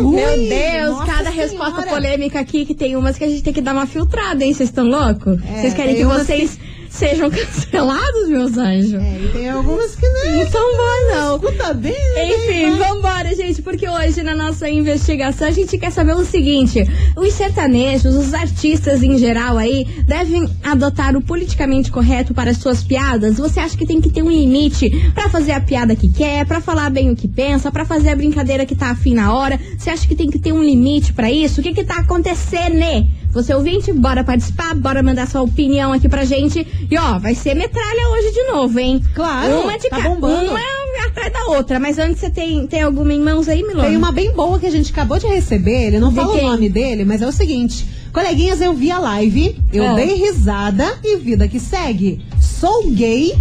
Ui, 0.00 0.14
Meu 0.14 0.36
Deus, 0.36 0.98
cada 0.98 1.30
senhora. 1.30 1.30
resposta 1.30 1.82
polêmica 1.86 2.38
aqui 2.38 2.66
que 2.66 2.74
tem 2.74 2.94
umas 2.94 3.16
que 3.16 3.24
a 3.24 3.28
gente 3.28 3.42
tem 3.42 3.52
que 3.54 3.62
dar 3.62 3.72
uma 3.72 3.86
filtrada, 3.86 4.44
hein? 4.44 4.52
Vocês 4.52 4.68
estão 4.68 4.86
loucos? 4.86 5.40
É, 5.44 5.60
Vocês 5.62 5.74
querem 5.74 5.94
tem 5.96 6.02
que 6.06 6.14
vocês 6.14 6.58
sejam 6.88 7.30
cancelados, 7.30 8.28
meus 8.28 8.56
anjos? 8.56 8.94
É, 8.94 9.20
e 9.22 9.28
tem 9.32 9.48
algumas 9.50 9.94
que 9.94 10.08
não. 10.08 10.42
Então 10.42 10.76
vai 10.76 11.16
não. 11.16 11.36
Escuta 11.36 11.74
bem, 11.74 11.92
né? 11.92 12.34
Enfim, 12.34 12.76
vambora, 12.76 13.34
gente, 13.34 13.62
porque 13.62 13.88
hoje 13.88 14.22
na 14.22 14.34
nossa 14.34 14.68
investigação 14.68 15.48
a 15.48 15.50
gente 15.50 15.76
quer 15.78 15.90
saber 15.90 16.14
o 16.14 16.24
seguinte: 16.24 16.82
os 17.16 17.32
sertanejos, 17.34 18.14
os 18.14 18.34
artistas 18.34 19.02
em 19.02 19.18
geral 19.18 19.58
aí, 19.58 19.86
devem 20.06 20.48
adotar 20.62 21.16
o 21.16 21.22
politicamente 21.22 21.90
correto 21.90 22.34
para 22.34 22.50
as 22.50 22.58
suas 22.58 22.82
piadas? 22.82 23.36
Você 23.36 23.60
acha 23.60 23.76
que 23.76 23.86
tem 23.86 24.00
que 24.00 24.10
ter 24.10 24.22
um 24.22 24.30
limite 24.30 24.90
pra 25.14 25.28
fazer 25.28 25.52
a 25.52 25.60
piada 25.60 25.94
que 25.94 26.08
quer, 26.08 26.46
pra 26.46 26.60
falar 26.60 26.90
bem 26.90 27.10
o 27.10 27.16
que 27.16 27.28
pensa, 27.28 27.70
pra 27.70 27.84
fazer 27.84 28.10
a 28.10 28.16
brincadeira 28.16 28.66
que 28.66 28.74
tá 28.74 28.90
afim 28.90 29.14
na 29.14 29.34
hora? 29.34 29.58
Você 29.76 29.90
acha 29.90 30.06
que 30.06 30.14
tem 30.14 30.30
que 30.30 30.38
ter 30.38 30.52
um 30.52 30.62
limite 30.62 31.12
pra 31.12 31.30
isso? 31.30 31.60
O 31.60 31.62
que 31.62 31.72
que 31.72 31.84
tá 31.84 31.96
acontecendo, 31.96 32.74
né? 32.74 33.06
Você 33.32 33.54
ouvinte, 33.54 33.92
bora 33.92 34.24
participar, 34.24 34.74
bora 34.74 35.02
mandar 35.02 35.28
sua 35.28 35.42
opinião 35.42 35.92
aqui 35.92 36.08
pra 36.08 36.24
gente. 36.24 36.66
E 36.90 36.98
ó, 36.98 37.18
vai 37.18 37.34
ser 37.34 37.54
metralha 37.54 38.08
hoje 38.12 38.32
de 38.32 38.42
novo, 38.52 38.78
hein? 38.80 39.02
Claro, 39.14 39.60
Uma 39.60 39.78
de 39.78 39.88
tá 39.88 40.00
ca- 40.02 40.08
bombando. 40.08 40.50
Uma 40.50 41.06
atrás 41.06 41.32
da 41.32 41.44
outra. 41.46 41.78
Mas 41.78 41.98
antes 41.98 42.18
você 42.20 42.30
tem, 42.30 42.66
tem 42.66 42.80
alguma 42.82 43.12
em 43.12 43.20
mãos 43.20 43.46
aí, 43.48 43.62
Milona? 43.62 43.86
Tem 43.88 43.96
uma 43.96 44.10
bem 44.12 44.32
boa 44.32 44.58
que 44.58 44.66
a 44.66 44.70
gente 44.70 44.90
acabou 44.90 45.18
de 45.18 45.26
receber, 45.26 45.88
ele 45.88 45.98
não 46.00 46.08
De 46.08 46.16
fala 46.16 46.32
quem? 46.34 46.44
o 46.46 46.50
nome 46.50 46.68
dele, 46.68 47.04
mas 47.04 47.20
é 47.22 47.26
o 47.26 47.32
seguinte. 47.32 47.86
Coleguinhas, 48.12 48.60
eu 48.60 48.72
vi 48.72 48.90
a 48.90 48.98
live, 48.98 49.56
eu 49.72 49.86
Ah. 49.86 49.92
dei 49.94 50.14
risada 50.14 50.98
e 51.04 51.16
vida 51.18 51.46
que 51.46 51.60
segue. 51.60 52.20
Sou 52.40 52.90
gay 52.90 53.34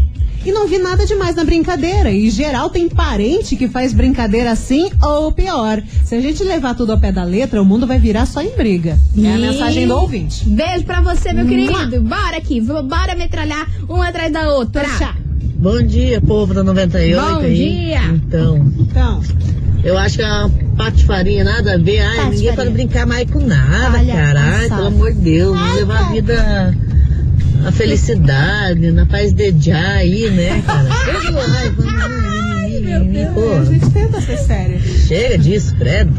e 0.45 0.51
não 0.51 0.67
vi 0.67 0.77
nada 0.77 1.05
demais 1.05 1.35
na 1.35 1.43
brincadeira. 1.43 2.11
E 2.11 2.29
geral 2.29 2.69
tem 2.69 2.87
parente 2.87 3.55
que 3.55 3.67
faz 3.67 3.93
brincadeira 3.93 4.51
assim 4.51 4.89
ou 5.01 5.31
pior. 5.31 5.81
Se 6.05 6.15
a 6.15 6.21
gente 6.21 6.43
levar 6.43 6.73
tudo 6.75 6.91
ao 6.93 6.99
pé 6.99 7.11
da 7.11 7.23
letra, 7.23 7.61
o 7.61 7.65
mundo 7.65 7.85
vai 7.87 7.99
virar 7.99 8.25
só 8.25 8.41
em 8.41 8.55
briga. 8.55 8.97
É 9.21 9.33
a 9.33 9.37
mensagem 9.37 9.87
do 9.87 9.95
ouvinte. 9.95 10.47
Beijo 10.49 10.83
pra 10.85 11.01
você, 11.01 11.33
meu 11.33 11.45
Mua. 11.45 11.55
querido. 11.55 12.01
Bora 12.01 12.37
aqui, 12.37 12.61
bora 12.61 13.15
metralhar 13.15 13.67
uma 13.89 14.07
atrás 14.07 14.31
da 14.31 14.53
outra. 14.53 14.83
Tchau. 14.97 15.13
Bom 15.59 15.81
dia, 15.81 16.21
povo 16.21 16.53
da 16.53 16.63
98 16.63 17.19
Bom 17.21 17.39
aí. 17.39 17.55
dia. 17.55 18.01
Então, 18.13 18.71
Então, 18.79 19.21
eu 19.83 19.97
acho 19.97 20.17
que 20.17 20.21
é 20.23 20.27
uma 20.27 20.49
patifaria, 20.77 21.43
nada 21.43 21.73
a 21.73 21.77
ver. 21.77 21.99
Ai, 21.99 22.29
ninguém 22.29 22.53
pode 22.55 22.69
brincar 22.69 23.07
mais 23.07 23.29
com 23.29 23.39
nada, 23.39 23.97
Olha, 23.97 24.13
cara. 24.13 24.39
Ai, 24.39 24.51
passada. 24.69 24.75
pelo 24.75 24.87
amor 24.87 25.13
de 25.13 25.19
Deus, 25.19 25.57
vamos 25.57 25.75
levar 25.75 25.99
a 25.99 26.11
vida 26.11 26.77
a 27.65 27.71
felicidade, 27.71 28.91
na 28.91 29.05
paz 29.05 29.33
de 29.33 29.53
já 29.59 29.95
aí, 29.95 30.29
né, 30.31 30.61
cara? 30.65 30.89
Chega 31.05 31.31
lá, 31.31 31.47
vamos, 31.77 33.33
pô, 33.33 33.53
a 33.53 33.65
gente 33.65 33.89
tenta 33.91 34.21
ser 34.21 34.37
sério. 34.37 34.79
chega 34.79 35.37
disso, 35.37 35.75
credo. 35.75 36.13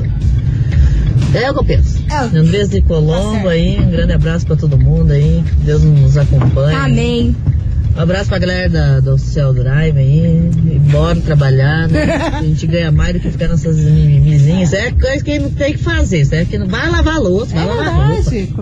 É 1.34 1.50
o 1.50 1.54
que 1.54 1.60
eu 1.60 1.64
penso. 1.64 1.98
É 2.10 2.38
Andrés 2.38 2.70
de 2.70 2.80
Tá 2.80 2.88
Colombo 2.88 3.32
certo. 3.34 3.48
aí, 3.48 3.78
um 3.78 3.90
grande 3.90 4.12
abraço 4.14 4.46
pra 4.46 4.56
todo 4.56 4.78
mundo 4.78 5.12
aí. 5.12 5.44
Deus 5.58 5.82
nos 5.82 6.16
acompanhe. 6.16 6.74
Amém. 6.76 7.36
Um 7.98 8.02
abraço 8.02 8.28
pra 8.28 8.38
galera 8.38 8.68
da, 8.70 9.00
do 9.00 9.18
Cell 9.18 9.52
Drive 9.52 9.98
aí. 9.98 10.50
E 10.72 10.78
bora 10.78 11.20
trabalhar, 11.20 11.88
né? 11.88 12.04
A 12.32 12.42
gente 12.44 12.64
ganha 12.68 12.92
mais 12.92 13.12
do 13.14 13.18
que 13.18 13.28
ficar 13.28 13.48
nessas 13.48 13.76
mimimizinhas. 13.76 14.72
É 14.72 14.92
coisa 14.92 15.24
que 15.24 15.36
não 15.40 15.50
tem 15.50 15.72
que 15.72 15.82
fazer, 15.82 16.24
certo? 16.24 16.50
Que 16.50 16.58
não 16.58 16.68
vai 16.68 16.88
lavar 16.88 17.16
a 17.16 17.18
louça, 17.18 17.56
É 17.56 17.64
vai 17.64 17.66
lavar 17.66 17.88
a 17.88 17.90
roupa. 18.06 18.30
verdade. 18.30 18.52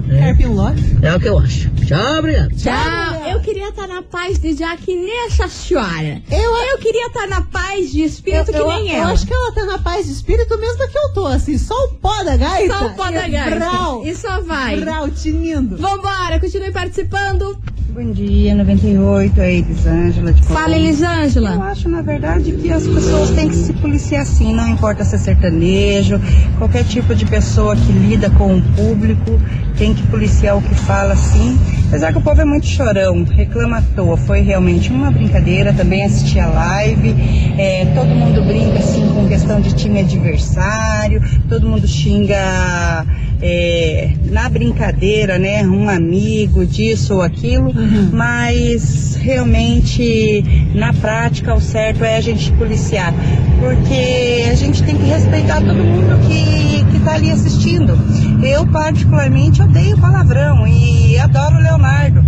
É. 1.03 1.07
É 1.09 1.15
o 1.15 1.21
que 1.21 1.29
eu 1.29 1.39
acho. 1.39 1.69
Tchau, 1.87 2.19
obrigado. 2.19 2.49
Tchau. 2.57 3.31
Eu 3.31 3.41
queria 3.41 3.69
estar 3.69 3.87
na 3.87 4.03
paz 4.03 4.39
de 4.39 4.55
já 4.55 4.75
que 4.75 4.97
nem 4.97 5.27
essa 5.27 5.47
senhora. 5.49 6.23
Eu, 6.31 6.79
queria 6.79 7.07
estar 7.09 7.27
na 7.29 7.43
paz 7.43 7.93
de 7.93 8.03
espírito 8.05 8.51
que 8.51 8.57
eu, 8.59 8.67
nem 8.69 8.89
eu 8.91 9.03
ela. 9.03 9.13
acho 9.13 9.27
que 9.27 9.35
ela 9.35 9.53
tá 9.53 9.67
na 9.67 9.79
paz 9.79 10.07
de 10.07 10.13
espírito 10.13 10.57
mesmo 10.59 10.89
que 10.89 10.97
eu 10.99 11.13
tô, 11.13 11.27
assim, 11.27 11.59
só 11.59 11.75
o 11.75 11.89
pó 11.89 12.25
da 12.25 12.37
gaita. 12.39 12.73
Só 12.79 12.87
o 12.87 12.95
pó 12.95 13.11
da 13.11 13.29
e 13.29 13.33
gaita. 13.33 13.57
Brau, 13.57 14.03
E 14.07 14.15
só 14.15 14.41
vai. 14.41 14.81
brau, 14.81 15.11
tinindo. 15.11 15.77
Vambora, 15.77 16.41
continue 16.41 16.71
participando. 16.73 17.59
Bom 17.97 18.13
dia, 18.13 18.55
98, 18.55 19.41
é 19.41 19.55
Elisângela 19.55 20.31
de 20.31 20.43
Fala, 20.43 20.65
Colombo. 20.65 20.75
Eu 20.75 20.85
Elisângela. 20.85 21.65
acho, 21.65 21.89
na 21.89 22.03
verdade, 22.03 22.53
que 22.53 22.71
as 22.71 22.87
pessoas 22.87 23.31
têm 23.31 23.49
que 23.49 23.55
se 23.55 23.73
policiar 23.73 24.27
sim, 24.27 24.53
não 24.53 24.69
importa 24.69 25.03
se 25.03 25.15
é 25.15 25.19
sertanejo, 25.19 26.21
qualquer 26.59 26.85
tipo 26.85 27.15
de 27.15 27.25
pessoa 27.25 27.75
que 27.75 27.91
lida 27.93 28.29
com 28.29 28.55
o 28.55 28.61
público 28.75 29.41
tem 29.79 29.95
que 29.95 30.07
policiar 30.09 30.59
o 30.59 30.61
que 30.61 30.75
fala 30.75 31.17
sim. 31.17 31.59
Apesar 31.97 32.13
que 32.13 32.19
o 32.19 32.21
povo 32.21 32.43
é 32.43 32.45
muito 32.45 32.67
chorão, 32.67 33.25
reclama 33.25 33.79
à 33.79 33.81
toa. 33.81 34.19
Foi 34.19 34.43
realmente 34.43 34.91
uma 34.91 35.11
brincadeira, 35.11 35.73
também 35.73 36.05
assisti 36.05 36.39
a 36.39 36.47
live. 36.47 37.15
é, 37.57 37.87
todo 37.95 38.09
mundo 38.09 38.45
brinca 38.45 38.81
assim 38.81 39.09
com 39.15 39.27
questão 39.27 39.63
de 39.63 39.75
time 39.75 40.01
adversário, 40.01 41.23
todo 41.49 41.67
mundo 41.67 41.89
xinga 41.89 42.37
é, 43.41 44.11
na 44.31 44.47
brincadeira, 44.47 45.39
né? 45.39 45.63
Um 45.63 45.89
amigo 45.89 46.67
disso 46.67 47.15
ou 47.15 47.23
aquilo, 47.23 47.73
mas 48.13 49.17
realmente 49.17 50.45
na 50.75 50.93
prática 50.93 51.55
o 51.55 51.61
certo 51.63 52.05
é 52.05 52.19
a 52.19 52.21
gente 52.21 52.53
policiar, 52.53 53.15
porque 53.59 54.51
a 54.51 54.55
gente 54.55 54.83
tem 54.83 54.99
que 54.99 55.05
respeitar 55.07 55.63
todo 55.63 55.83
mundo 55.83 56.19
que, 56.29 56.85
que 56.93 57.01
tá 57.03 57.15
ali 57.15 57.31
assistindo. 57.31 57.97
Eu 58.43 58.67
particularmente 58.67 59.63
odeio 59.63 59.99
palavrão 59.99 60.67
e 60.67 61.19
adoro 61.19 61.57
o 61.57 61.61
Leonardo. 61.61 62.25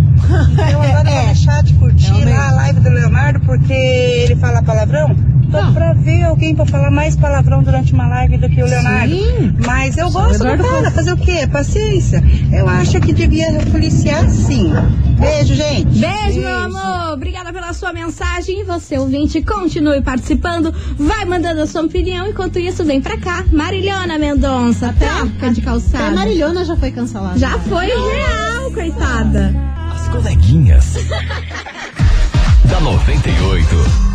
Então 0.51 0.81
agora 0.81 1.09
eu 1.09 1.15
vou 1.15 1.25
deixar 1.25 1.63
de 1.63 1.73
curtir 1.75 2.31
a 2.31 2.51
live 2.51 2.79
do 2.79 2.89
Leonardo 2.89 3.39
porque 3.41 3.73
ele 3.73 4.35
fala 4.35 4.61
palavrão. 4.61 5.15
Tô 5.51 5.73
pra 5.73 5.93
ver 5.93 6.23
alguém 6.23 6.53
pra 6.55 6.65
falar 6.65 6.91
mais 6.91 7.15
palavrão 7.15 7.63
durante 7.63 7.93
uma 7.93 8.07
live 8.07 8.37
do 8.37 8.49
que 8.49 8.61
o 8.61 8.65
Leonardo. 8.65 9.13
Sim. 9.15 9.55
Mas 9.65 9.97
eu 9.97 10.09
gosto 10.11 10.37
do 10.37 10.43
cara, 10.43 10.63
fala- 10.63 10.91
fazer 10.91 11.11
o 11.13 11.17
quê? 11.17 11.47
Paciência. 11.51 12.23
Eu 12.53 12.67
acho 12.69 12.99
que 13.01 13.11
devia 13.13 13.51
policiar 13.71 14.29
sim. 14.29 14.71
Beijo, 15.19 15.53
gente. 15.55 15.99
Beijo, 15.99 16.39
meu 16.39 16.57
amor. 16.59 17.13
Obrigada 17.13 17.51
pela 17.51 17.73
sua 17.73 17.91
mensagem. 17.91 18.61
E 18.61 18.63
você, 18.63 18.97
ouvinte, 18.97 19.41
continue 19.41 20.01
participando. 20.01 20.73
Vai 20.97 21.25
mandando 21.25 21.61
a 21.61 21.67
sua 21.67 21.81
opinião. 21.81 22.27
Enquanto 22.27 22.59
isso, 22.59 22.83
vem 22.85 23.01
pra 23.01 23.17
cá. 23.17 23.43
Marilhona 23.51 24.17
Mendonça, 24.17 24.93
troca 24.97 25.51
de 25.53 25.61
A 25.61 25.63
calçada. 25.63 26.11
Marilhona 26.11 26.63
já 26.63 26.75
foi 26.77 26.91
cancelada. 26.91 27.37
Já 27.39 27.57
foi 27.59 27.87
real, 27.87 28.71
coitada. 28.73 29.53
As 29.93 30.07
coleguinhas. 30.09 30.93
da 32.69 32.79
98. 32.81 34.08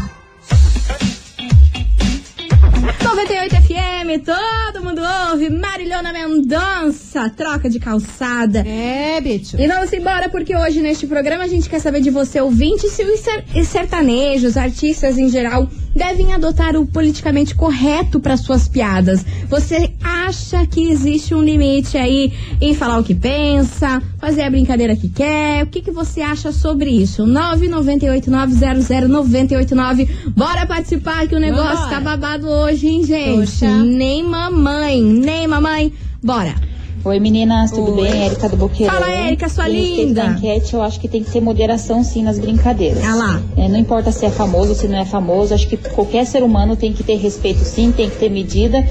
98 3.02 3.54
FM, 3.62 4.24
todo 4.24 4.82
mundo 4.84 5.00
ouve. 5.30 5.48
Marilhona 5.50 6.12
Mendonça, 6.12 7.30
troca 7.30 7.68
de 7.70 7.78
calçada. 7.78 8.60
É, 8.60 9.20
bicho. 9.20 9.56
E 9.58 9.66
vamos 9.66 9.92
embora, 9.92 10.28
porque 10.28 10.54
hoje 10.56 10.80
neste 10.80 11.06
programa 11.06 11.44
a 11.44 11.48
gente 11.48 11.68
quer 11.68 11.80
saber 11.80 12.00
de 12.00 12.10
você, 12.10 12.40
ouvinte, 12.40 12.88
se 12.88 13.02
os 13.04 13.20
ser- 13.20 13.44
os 13.56 13.68
sertanejos, 13.68 14.56
artistas 14.56 15.16
em 15.18 15.28
geral, 15.28 15.68
devem 15.94 16.32
adotar 16.34 16.76
o 16.76 16.84
politicamente 16.86 17.54
correto 17.54 18.20
para 18.20 18.36
suas 18.36 18.68
piadas. 18.68 19.24
Você 19.48 19.92
acha 20.34 20.66
que 20.66 20.90
existe 20.90 21.32
um 21.32 21.40
limite 21.42 21.96
aí 21.96 22.32
em 22.60 22.74
falar 22.74 22.98
o 22.98 23.04
que 23.04 23.14
pensa, 23.14 24.02
fazer 24.18 24.42
a 24.42 24.50
brincadeira 24.50 24.96
que 24.96 25.08
quer? 25.08 25.62
O 25.62 25.68
que, 25.68 25.80
que 25.80 25.92
você 25.92 26.20
acha 26.20 26.50
sobre 26.50 26.90
isso? 26.90 27.22
998900989. 27.24 30.08
Bora 30.36 30.66
participar 30.66 31.28
que 31.28 31.36
o 31.36 31.40
negócio 31.40 31.88
tá 31.88 32.00
babado 32.00 32.48
hoje, 32.48 32.88
hein, 32.88 33.04
gente? 33.04 33.38
Poxa. 33.38 33.84
Nem 33.84 34.24
mamãe, 34.24 35.00
nem 35.00 35.46
mamãe. 35.46 35.92
Bora. 36.22 36.73
Oi 37.04 37.20
meninas, 37.20 37.70
tudo 37.70 37.94
Oi. 37.96 38.08
bem? 38.08 38.22
Érica 38.24 38.48
do 38.48 38.56
Boqueirão. 38.56 38.94
Fala, 38.94 39.10
Érica, 39.12 39.46
sua 39.50 39.68
E 39.68 40.06
linda. 40.06 40.22
da 40.22 40.32
enquete, 40.32 40.72
eu 40.72 40.80
acho 40.80 40.98
que 40.98 41.06
tem 41.06 41.22
que 41.22 41.30
ter 41.30 41.40
moderação 41.40 42.02
sim 42.02 42.22
nas 42.22 42.38
brincadeiras. 42.38 43.04
Ah 43.04 43.14
lá. 43.14 43.42
É, 43.58 43.68
não 43.68 43.78
importa 43.78 44.10
se 44.10 44.24
é 44.24 44.30
famoso, 44.30 44.74
se 44.74 44.88
não 44.88 44.98
é 44.98 45.04
famoso, 45.04 45.52
acho 45.52 45.68
que 45.68 45.76
qualquer 45.76 46.24
ser 46.24 46.42
humano 46.42 46.76
tem 46.76 46.94
que 46.94 47.02
ter 47.02 47.16
respeito 47.16 47.58
sim, 47.62 47.92
tem 47.92 48.08
que 48.08 48.16
ter 48.16 48.30
medida 48.30 48.82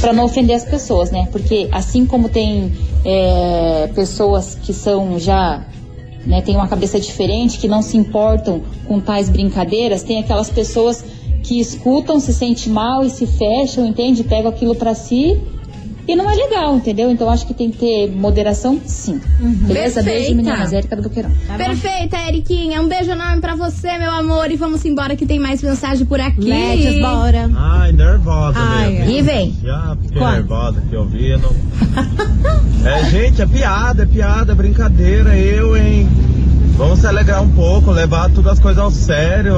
para 0.00 0.12
não 0.12 0.24
ofender 0.24 0.54
as 0.54 0.64
pessoas, 0.64 1.10
né? 1.10 1.26
Porque 1.32 1.68
assim 1.72 2.06
como 2.06 2.28
tem 2.28 2.72
é, 3.04 3.90
pessoas 3.92 4.54
que 4.54 4.72
são 4.72 5.18
já 5.18 5.64
né, 6.24 6.42
tem 6.42 6.54
uma 6.54 6.68
cabeça 6.68 7.00
diferente, 7.00 7.58
que 7.58 7.66
não 7.66 7.82
se 7.82 7.96
importam 7.96 8.62
com 8.86 9.00
tais 9.00 9.28
brincadeiras, 9.28 10.04
tem 10.04 10.20
aquelas 10.20 10.48
pessoas 10.48 11.04
que 11.42 11.58
escutam, 11.58 12.20
se 12.20 12.32
sentem 12.32 12.72
mal 12.72 13.04
e 13.04 13.10
se 13.10 13.26
fecham, 13.26 13.84
entende? 13.84 14.22
Pegam 14.22 14.48
aquilo 14.48 14.76
para 14.76 14.94
si 14.94 15.40
e 16.06 16.16
não 16.16 16.28
é 16.28 16.34
legal, 16.34 16.76
entendeu? 16.76 17.10
Então 17.10 17.30
acho 17.30 17.46
que 17.46 17.54
tem 17.54 17.70
que 17.70 17.78
ter 17.78 18.10
moderação, 18.10 18.80
sim. 18.84 19.20
Beleza? 19.38 20.02
Beijo, 20.02 20.34
Perfeita. 20.34 20.34
meninas. 20.34 20.72
Érica 20.72 20.96
do 20.96 21.02
Boqueirão. 21.02 21.30
Perfeita, 21.56 22.16
Eriquinha. 22.28 22.82
Um 22.82 22.88
beijo 22.88 23.10
enorme 23.10 23.40
pra 23.40 23.54
você, 23.54 23.98
meu 23.98 24.10
amor. 24.10 24.50
E 24.50 24.56
vamos 24.56 24.84
embora 24.84 25.14
que 25.14 25.24
tem 25.24 25.38
mais 25.38 25.62
mensagem 25.62 26.04
por 26.04 26.20
aqui. 26.20 26.40
Let's 26.40 27.00
bora. 27.00 27.50
Ai, 27.54 27.92
nervosa 27.92 28.58
Ai, 28.58 28.90
mesmo. 28.90 29.10
E 29.10 29.22
vem. 29.22 29.56
Já 29.62 29.96
fiquei 30.02 30.18
Quando? 30.18 30.34
nervosa 30.34 30.78
aqui 30.80 30.96
ouvindo. 30.96 31.48
é, 32.84 33.04
gente, 33.10 33.40
é 33.42 33.46
piada, 33.46 34.02
é 34.02 34.06
piada, 34.06 34.52
é 34.52 34.54
brincadeira. 34.54 35.36
Eu, 35.36 35.76
hein? 35.76 36.08
Vamos 36.76 36.98
se 36.98 37.06
alegrar 37.06 37.42
um 37.42 37.50
pouco, 37.50 37.90
levar 37.92 38.28
tudo 38.30 38.50
as 38.50 38.58
coisas 38.58 38.82
ao 38.82 38.90
sério. 38.90 39.54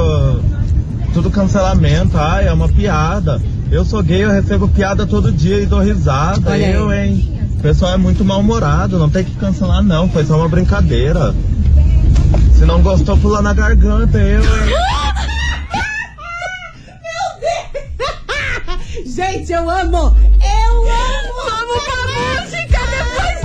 Tudo 1.15 1.31
cancelamento, 1.31 2.19
ai, 2.19 2.49
é 2.49 2.53
uma 2.53 2.69
piada. 2.69 3.41
Eu 3.75 3.85
sou 3.85 4.01
gay, 4.05 4.23
eu 4.23 4.31
recebo 4.31 4.69
piada 4.69 5.05
todo 5.05 5.33
dia 5.33 5.59
e 5.59 5.67
dou 5.67 5.81
risada. 5.81 6.49
Olha 6.49 6.65
aí. 6.65 6.73
eu, 6.73 6.93
hein? 6.93 7.41
O 7.59 7.61
pessoal 7.61 7.95
é 7.95 7.97
muito 7.97 8.25
mal-humorado, 8.25 9.01
não 9.01 9.11
tem 9.11 9.25
que 9.25 9.35
cancelar 9.35 9.83
não, 9.83 10.09
foi 10.09 10.25
só 10.25 10.37
uma 10.37 10.49
brincadeira. 10.49 11.35
Se 12.57 12.65
não 12.65 12.81
gostou, 12.81 13.19
pula 13.19 13.43
na 13.43 13.53
garganta, 13.53 14.17
eu, 14.17 14.43
hein? 14.43 14.47
Gente, 19.07 19.53
eu 19.53 19.69
amo! 19.69 19.99
Eu 19.99 20.93
amo! 20.93 21.35
Vamos 21.51 21.85
com 21.85 21.91
a 21.91 22.43
música 22.43 22.79
depois. 22.95 23.43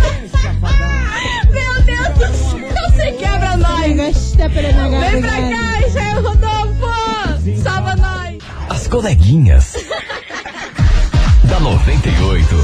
Meu 1.50 1.82
Deus 1.82 2.10
do 2.20 2.28
céu, 2.38 2.70
você 2.92 3.12
quebra 3.14 3.58
nós. 3.58 4.36
Vem 4.38 5.22
pra 5.22 5.32
cá, 5.32 5.90
Jair 5.92 6.22
Rodolfo. 6.22 6.86
Salva 7.64 7.96
nós. 7.96 8.38
As 8.70 8.88
coleguinhas. 8.88 9.74
Da 11.70 11.76
98. 11.76 12.56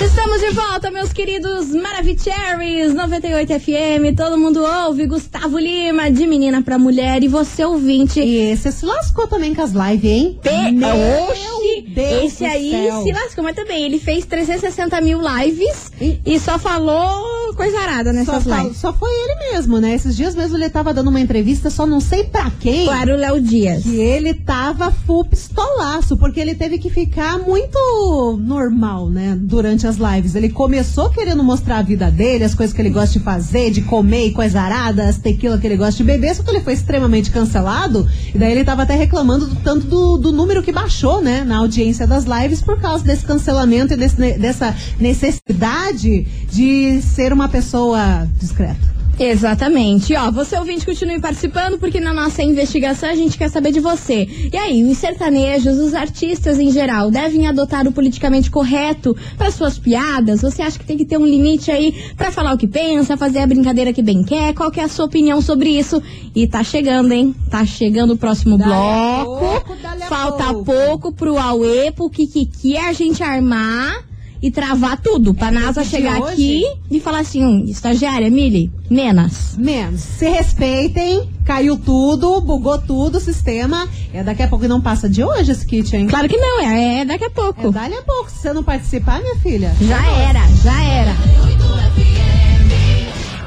Estamos 0.00 0.40
de 0.40 0.50
volta, 0.50 0.90
meus 0.90 1.12
queridos 1.12 1.68
Maravicheries 1.74 2.92
98 2.94 3.60
FM. 3.60 4.16
Todo 4.16 4.38
mundo 4.38 4.60
ouve. 4.64 5.06
Gustavo 5.06 5.58
Lima, 5.58 6.10
de 6.10 6.26
menina 6.26 6.62
pra 6.62 6.78
mulher. 6.78 7.22
E 7.22 7.28
você, 7.28 7.64
ouvinte. 7.64 8.20
E 8.20 8.56
você 8.56 8.72
se 8.72 8.84
lascou 8.86 9.26
também 9.28 9.54
com 9.54 9.62
as 9.62 9.72
lives, 9.72 10.10
hein? 10.10 10.38
Pe- 10.42 10.72
Meu 10.72 10.88
Oxi, 11.28 11.82
Deus 11.94 12.24
esse 12.24 12.44
do 12.44 12.50
aí 12.50 12.70
céu. 12.70 13.02
se 13.02 13.12
lascou, 13.12 13.44
mas 13.44 13.54
também 13.56 13.84
ele 13.84 13.98
fez 13.98 14.24
360 14.26 15.00
mil 15.00 15.20
lives 15.20 15.92
e, 16.00 16.40
só 16.40 16.58
falou 16.58 17.24
coisa 17.54 17.78
arada 17.78 18.10
Só, 18.12 18.18
nessas 18.18 18.44
fa- 18.44 18.62
lives. 18.62 18.76
só 18.78 18.92
foi 18.92 19.10
ele 19.10 19.52
mesmo, 19.52 19.78
né? 19.80 19.94
Esses 19.94 20.16
dias 20.16 20.34
mesmo 20.34 20.56
ele 20.56 20.68
tava 20.68 20.92
dando 20.92 21.08
uma 21.08 21.20
entrevista, 21.20 21.70
só 21.70 21.86
não 21.86 22.00
sei 22.00 22.24
pra 22.24 22.50
quem. 22.60 22.86
Para 22.86 23.14
o 23.14 23.18
Léo 23.18 23.40
Dias. 23.40 23.82
Que 23.82 23.96
ele 23.96 24.34
tava 24.34 24.90
full 24.90 25.24
pistolaço, 25.24 26.16
porque 26.16 26.40
ele 26.40 26.54
teve 26.54 26.78
que 26.78 26.90
ficar 26.90 27.38
muito 27.38 28.38
normal, 28.40 29.08
né? 29.08 29.36
Durante 29.40 29.86
as 29.86 29.96
lives. 29.96 30.34
Ele 30.34 30.48
começou 30.48 31.10
querendo 31.10 31.42
mostrar 31.42 31.78
a 31.78 31.82
vida 31.82 32.10
dele, 32.10 32.44
as 32.44 32.54
coisas 32.54 32.74
que 32.74 32.80
ele 32.82 32.90
gosta 32.90 33.18
de 33.18 33.24
fazer, 33.24 33.70
de 33.70 33.82
comer 33.82 34.26
e 34.26 34.32
coisa 34.32 34.60
arada, 34.60 35.08
as 35.08 35.18
tequila 35.18 35.58
que 35.58 35.66
ele 35.66 35.76
gosta 35.76 35.96
de 35.96 36.04
beber, 36.04 36.34
só 36.34 36.42
que 36.42 36.50
ele 36.50 36.60
foi 36.60 36.72
extremamente 36.74 37.30
cancelado. 37.30 38.06
E 38.34 38.38
daí 38.38 38.52
ele 38.52 38.64
tava 38.64 38.82
até 38.82 38.94
reclamando 38.94 39.46
do 39.46 39.56
tanto 39.56 39.86
do, 39.86 40.16
do 40.18 40.32
número 40.32 40.62
que 40.62 40.72
baixou, 40.72 41.20
né? 41.20 41.44
Na 41.44 41.58
audiência 41.58 42.06
das 42.06 42.24
lives 42.24 42.60
por 42.60 42.80
causa 42.80 43.04
desse 43.04 43.24
cancelamento 43.24 43.92
e 43.94 43.96
desse- 43.96 44.38
dessa 44.38 44.74
necessidade 44.98 46.26
de 46.50 47.00
ser 47.02 47.32
uma 47.32 47.43
pessoa 47.48 48.28
discreta. 48.38 48.94
Exatamente. 49.18 50.14
Ó, 50.16 50.30
você 50.30 50.56
ouvinte 50.58 50.84
continue 50.84 51.20
participando, 51.20 51.78
porque 51.78 52.00
na 52.00 52.12
nossa 52.12 52.42
investigação 52.42 53.08
a 53.08 53.14
gente 53.14 53.38
quer 53.38 53.48
saber 53.48 53.72
de 53.72 53.80
você. 53.80 54.28
E 54.52 54.56
aí, 54.56 54.82
os 54.84 54.98
sertanejos, 54.98 55.78
os 55.78 55.94
artistas 55.94 56.58
em 56.58 56.70
geral, 56.70 57.10
devem 57.10 57.46
adotar 57.46 57.86
o 57.86 57.92
politicamente 57.92 58.50
correto 58.50 59.16
para 59.36 59.50
suas 59.50 59.78
piadas? 59.78 60.42
Você 60.42 60.62
acha 60.62 60.78
que 60.78 60.84
tem 60.84 60.96
que 60.96 61.04
ter 61.04 61.18
um 61.18 61.26
limite 61.26 61.70
aí 61.70 62.12
pra 62.16 62.32
falar 62.32 62.52
o 62.54 62.58
que 62.58 62.66
pensa, 62.66 63.16
fazer 63.16 63.38
a 63.38 63.46
brincadeira 63.46 63.92
que 63.92 64.02
bem 64.02 64.22
quer? 64.22 64.52
Qual 64.54 64.70
que 64.70 64.80
é 64.80 64.84
a 64.84 64.88
sua 64.88 65.04
opinião 65.04 65.40
sobre 65.40 65.70
isso? 65.70 66.02
E 66.34 66.46
tá 66.46 66.62
chegando, 66.64 67.12
hein? 67.12 67.34
Tá 67.48 67.64
chegando 67.64 68.14
o 68.14 68.16
próximo 68.16 68.58
bloco. 68.58 69.64
Falta 70.08 70.52
pouco 70.54 71.12
pro 71.12 71.38
Aue, 71.38 71.92
pro 71.92 72.10
Kikiki 72.10 72.76
a 72.76 72.92
gente 72.92 73.22
armar. 73.22 74.13
E 74.44 74.50
travar 74.50 75.00
tudo, 75.00 75.32
pra 75.32 75.50
NASA 75.50 75.82
de 75.82 75.88
chegar 75.88 76.20
hoje? 76.20 76.32
aqui 76.32 76.64
e 76.90 77.00
falar 77.00 77.20
assim, 77.20 77.42
hum, 77.42 77.64
estagiária, 77.66 78.28
Mili, 78.28 78.70
menos. 78.90 79.56
Menos. 79.56 80.02
Se 80.02 80.28
respeitem, 80.28 81.30
caiu 81.46 81.78
tudo, 81.78 82.42
bugou 82.42 82.76
tudo 82.76 83.16
o 83.16 83.20
sistema. 83.22 83.88
É 84.12 84.22
daqui 84.22 84.42
a 84.42 84.46
pouco 84.46 84.66
e 84.66 84.68
não 84.68 84.82
passa 84.82 85.08
de 85.08 85.24
hoje 85.24 85.50
esse 85.50 85.64
kit, 85.64 85.96
hein? 85.96 86.08
Claro 86.08 86.28
que 86.28 86.36
não, 86.36 86.60
é, 86.60 87.00
é 87.00 87.04
daqui 87.06 87.24
a 87.24 87.30
pouco. 87.30 87.68
É 87.68 87.70
dali 87.70 87.94
a 87.94 88.02
pouco. 88.02 88.30
Se 88.30 88.42
você 88.42 88.52
não 88.52 88.62
participar, 88.62 89.18
minha 89.22 89.36
filha. 89.36 89.74
Já 89.80 90.06
era, 90.12 90.46
já 90.62 90.82
era. 90.82 91.16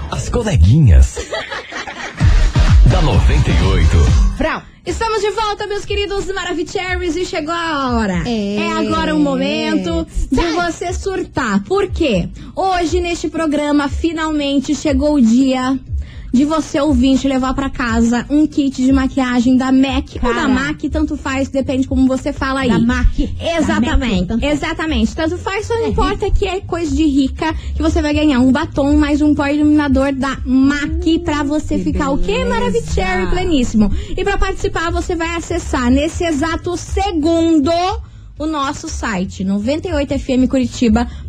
As 0.10 0.30
coleguinhas. 0.30 1.20
da 2.90 3.04
98. 3.04 3.98
Frau. 4.36 4.64
Estamos 4.88 5.20
de 5.20 5.30
volta, 5.32 5.68
meus 5.68 5.84
queridos 5.84 6.28
Maravicheries, 6.28 7.18
e 7.18 7.26
chegou 7.26 7.54
a 7.54 7.98
hora. 7.98 8.24
É. 8.26 8.72
agora 8.72 9.14
o 9.14 9.20
momento 9.20 10.08
de 10.32 10.42
você 10.54 10.94
surtar. 10.94 11.62
Por 11.66 11.92
quê? 11.92 12.30
Hoje, 12.56 13.02
neste 13.02 13.28
programa, 13.28 13.90
finalmente 13.90 14.74
chegou 14.74 15.16
o 15.16 15.22
dia 15.22 15.78
de 16.32 16.46
você, 16.46 16.80
ouvinte, 16.80 17.28
levar 17.28 17.54
pra 17.54 17.70
casa 17.70 18.26
um 18.30 18.46
kit 18.46 18.82
de 18.84 18.92
maquiagem 18.92 19.58
da 19.58 19.72
MAC 19.72 20.16
ou 20.22 20.34
da 20.34 20.42
Cara. 20.42 20.48
MAC, 20.48 20.90
tanto 20.90 21.18
faz, 21.18 21.50
depende 21.50 21.88
como 21.88 22.08
você 22.08 22.32
fala 22.34 22.62
aí. 22.62 22.70
Da 22.70 22.80
MAC. 22.80 23.36
Exatamente, 23.40 23.90
Da 23.90 23.98
MAC, 23.98 24.26
tanto 24.28 24.46
exatamente. 24.46 25.16
Tanto 25.16 25.38
faz, 25.38 25.66
só 25.66 25.74
não 25.76 25.88
importa 25.88 26.30
que 26.30 26.46
é 26.46 26.60
coisa 26.62 26.96
de 26.96 27.06
rica, 27.06 27.54
que 27.76 27.82
você 27.82 28.02
vai 28.02 28.14
ganhar 28.14 28.40
um 28.40 28.52
batom 28.52 28.98
mais 28.98 29.22
um 29.22 29.34
pó 29.34 29.48
iluminador 29.48 30.14
da 30.14 30.38
MAC 30.46 31.20
pra 31.20 31.44
você 31.44 31.80
ficar 31.80 32.10
o 32.12 32.18
quê? 32.18 32.44
Maravicherry 32.44 33.28
pleníssimo. 33.30 33.92
E 34.16 34.24
pra 34.24 34.38
participar, 34.38 34.92
você 34.92 35.16
vai 35.16 35.36
acessar 35.36 35.90
nesse 35.90 36.24
exato 36.24 36.76
segundo 36.78 37.72
o 38.40 38.46
nosso 38.46 38.88
site 38.88 39.44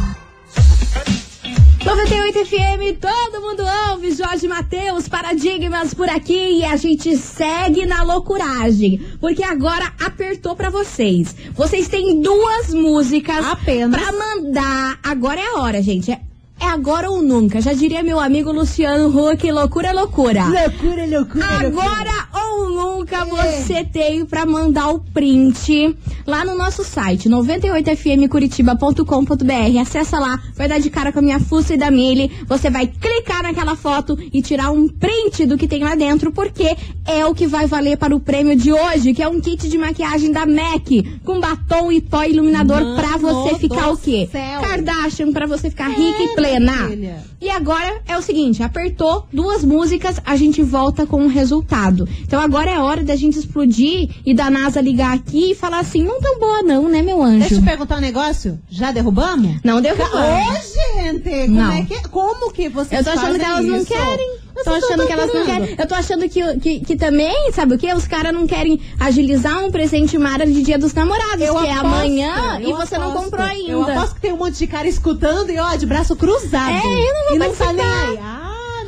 98 2.19 2.45
FM, 2.47 2.99
todo 3.01 3.41
mundo 3.41 3.63
ouve, 3.91 4.11
Jorge 4.11 4.49
Matheus, 4.49 5.09
Paradigmas 5.09 5.95
por 5.95 6.09
aqui 6.09 6.59
e 6.59 6.65
a 6.65 6.75
gente 6.75 7.17
segue 7.17 7.87
na 7.87 8.03
loucuragem, 8.03 9.01
porque 9.21 9.45
agora 9.45 9.93
apertou 10.05 10.57
pra 10.57 10.69
vocês. 10.69 11.35
Vocês 11.55 11.87
têm 11.87 12.21
duas 12.21 12.75
músicas 12.75 13.47
Apenas. 13.47 14.01
pra 14.01 14.13
mandar. 14.13 14.99
Agora 15.03 15.41
é 15.41 15.47
a 15.47 15.61
hora, 15.61 15.81
gente. 15.81 16.11
É, 16.11 16.21
é 16.61 16.67
agora 16.67 17.09
ou 17.09 17.23
nunca. 17.23 17.61
Já 17.61 17.73
diria 17.73 18.03
meu 18.03 18.19
amigo 18.19 18.51
Luciano 18.51 19.09
Huck, 19.09 19.51
loucura, 19.53 19.93
loucura. 19.93 20.43
Loucura, 20.45 21.07
loucura, 21.07 21.47
Agora 21.47 22.29
ou 22.49 22.71
nunca 22.71 23.25
você 23.25 23.85
tem 23.85 24.25
pra 24.25 24.47
mandar 24.47 24.89
o 24.91 25.01
print 25.01 25.97
lá 26.27 26.45
no 26.45 26.57
nosso 26.57 26.85
site 26.85 27.29
98fmcuritiba.com.br. 27.29 29.79
Acessa 29.81 30.19
lá, 30.19 30.41
vai 30.55 30.69
dar 30.69 30.79
de 30.79 30.91
cara 30.91 31.13
com 31.13 31.19
a 31.19 31.23
minha 31.23 31.41
fuça 31.41 31.75
e 31.75 31.77
da 31.77 31.91
Mili. 31.91 32.31
Você 32.47 32.71
vai 32.71 32.87
clicar 32.87 33.43
naquela 33.43 33.77
foto 33.77 34.17
e 34.33 34.41
tirar 34.43 34.71
um 34.71 34.89
print 34.89 35.47
do 35.47 35.57
que 35.57 35.67
tem 35.69 35.83
lá 35.83 35.95
dentro, 35.95 36.33
porque 36.33 36.77
é 37.07 37.25
o 37.27 37.35
que 37.35 37.47
vai 37.47 37.67
valer 37.67 37.97
para 37.97 38.15
o 38.15 38.21
prêmio 38.21 38.57
de 38.57 38.73
hoje, 38.73 39.15
que 39.15 39.23
é 39.23 39.29
um 39.29 39.41
kit 39.41 39.69
de 39.69 39.79
maquiagem 39.79 40.31
da 40.33 40.45
MAC 40.47 41.21
com 41.25 41.41
batom 41.41 41.91
e 41.93 42.01
pó 42.01 42.25
iluminador 42.25 42.81
Mano 42.83 42.97
pra 42.97 43.17
você 43.17 43.55
ficar 43.59 43.91
o 43.91 43.97
quê? 43.97 44.29
céu. 44.31 44.61
Kardashian 44.61 45.33
pra 45.33 45.47
você 45.47 45.71
ficar 45.71 45.89
rica 45.89 46.23
e 46.23 46.35
plena. 46.35 46.89
filha. 46.89 47.25
E 47.41 47.49
agora 47.51 48.01
é 48.07 48.17
o 48.19 48.23
seguinte, 48.23 48.63
apertou 48.63 49.27
duas 49.33 49.65
músicas, 49.65 50.21
a 50.25 50.37
gente 50.37 50.63
volta 50.63 51.07
com 51.07 51.25
o 51.25 51.29
resultado. 51.29 52.07
Então 52.23 52.38
agora 52.39 52.71
é 52.71 52.79
hora 52.79 53.05
da 53.05 53.17
gente 53.17 53.39
explodir 53.39 54.09
e 54.25 54.35
da 54.35 54.51
NASA 54.51 54.81
ligar 54.81 55.15
aqui 55.15 55.53
e 55.53 55.55
falar 55.55 55.81
assim, 55.81 56.05
não 56.05 56.21
tão 56.21 56.39
boa 56.39 56.63
não, 56.63 56.89
né, 56.89 57.03
meu 57.03 57.23
anjo? 57.23 57.41
Deixa 57.41 57.55
eu 57.57 57.63
perguntar 57.63 57.97
um 57.97 58.01
negócio. 58.01 58.59
Já 58.71 58.91
derrubamos? 58.93 59.57
Não 59.65 59.81
derrubamos. 59.81 60.15
Ô, 60.15 61.03
gente, 61.03 61.21
como 61.47 61.49
Não. 61.55 61.73
é 61.73 61.83
que 61.83 62.09
como 62.09 62.53
que 62.53 62.69
vocês 62.69 63.07
Eu 63.07 63.13
tô 63.13 63.19
achando 63.19 63.39
que 63.39 63.45
elas 63.45 63.65
não 63.65 63.77
isso? 63.79 63.87
querem. 63.87 64.39
Mas 64.55 64.65
Tô 64.65 64.71
achando 64.73 64.97
não 64.99 65.07
que 65.07 65.13
elas 65.13 65.33
não 65.33 65.45
querem. 65.47 65.77
Eu 65.79 65.87
tô 65.87 65.95
achando 65.95 66.29
que, 66.29 66.59
que, 66.59 66.81
que 66.81 66.97
também, 66.97 67.53
sabe 67.53 67.75
o 67.77 67.79
quê? 67.79 67.93
Os 67.95 68.09
caras 68.09 68.35
não 68.35 68.45
querem 68.45 68.81
agilizar 68.99 69.65
um 69.65 69.71
presente 69.71 70.19
mara 70.19 70.45
de 70.45 70.63
dia 70.63 70.77
dos 70.77 70.93
namorados, 70.95 71.41
Eu 71.47 71.55
que 71.55 71.67
é 71.67 71.73
aposto, 71.73 71.87
amanhã, 71.95 72.59
e 72.61 72.69
eu 72.71 72.77
você 72.77 72.99
não 72.99 73.11
aposto. 73.11 73.25
comprou 73.25 73.47
ainda. 73.47 73.71
Eu 73.71 73.83
aposto 73.85 74.15
que 74.17 74.21
tem 74.21 74.33
um 74.33 74.37
monte 74.37 74.59
de 74.59 74.67
cara 74.67 74.89
escutando 74.89 75.51
e 75.51 75.59
ó, 75.61 75.77
de 75.77 75.87
braço 75.87 76.17
cruzado. 76.17 76.73
É, 76.73 76.79
eu 76.79 77.15
não 77.15 77.25
vou 77.29 77.35
e 77.37 77.39
não 77.39 77.55
tá 77.55 77.73
nem 77.73 77.85
aí. 77.87 78.19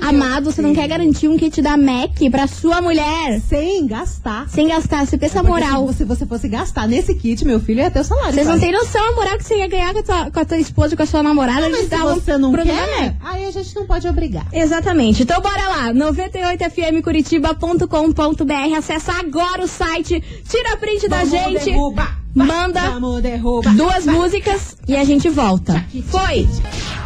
Amado, 0.01 0.51
você 0.51 0.63
não 0.63 0.75
quer 0.75 0.89
garantir 0.89 1.29
um 1.29 1.37
kit 1.37 1.61
da 1.63 1.77
MAC 1.77 2.31
pra 2.31 2.47
sua 2.47 2.81
mulher? 2.81 3.41
Sem 3.49 3.87
gastar. 3.87 4.49
Sem 4.49 4.69
gastar, 4.69 5.07
você 5.07 5.19
pensa 5.19 5.41
a 5.41 5.45
Porque 5.45 5.61
moral. 5.65 5.93
Se 5.93 6.05
você 6.05 6.25
fosse 6.27 6.49
gastar 6.49 6.87
nesse 6.89 7.15
kit, 7.15 7.45
meu 7.45 7.61
filho 7.61 7.81
ia 7.81 7.91
ter 7.91 8.01
o 8.01 8.05
salário. 8.05 8.33
Vocês 8.33 8.47
não 8.47 8.59
têm 8.59 8.73
noção 8.73 9.03
a 9.09 9.13
moral 9.15 9.37
que 9.39 9.45
você 9.45 9.59
ia 9.59 9.69
ganhar 9.69 9.93
com 9.93 9.99
a 10.01 10.03
tua, 10.03 10.31
com 10.31 10.41
a 10.41 10.45
tua 10.45 10.59
esposa 10.59 10.95
e 10.95 10.97
com 10.97 11.03
a 11.03 11.07
sua 11.07 11.23
namorada. 11.23 11.67
Eles 11.67 11.89
mas 11.91 12.15
se 12.15 12.21
você 12.21 12.39
não 12.39 12.51
programa. 12.53 12.81
quer, 12.87 13.17
aí 13.23 13.47
a 13.47 13.51
gente 13.51 13.75
não 13.77 13.87
pode 13.87 14.07
obrigar. 14.09 14.47
Exatamente. 14.53 15.23
Então 15.23 15.41
bora 15.41 15.69
lá, 15.69 15.93
98fmcuritiba.com.br. 15.93 18.77
Acessa 18.77 19.13
agora 19.13 19.63
o 19.63 19.69
site, 19.69 20.21
tira 20.49 20.77
print 20.77 21.09
da 21.09 21.19
Vamos 21.25 21.31
gente, 21.31 21.65
derrubar. 21.67 22.19
manda 22.35 22.81
Vamos 22.91 23.23
derrubar. 23.23 23.75
duas 23.75 24.07
músicas 24.07 24.77
e 24.89 24.97
a 24.97 25.05
gente 25.05 25.29
volta. 25.29 25.85
Foi! 26.09 26.49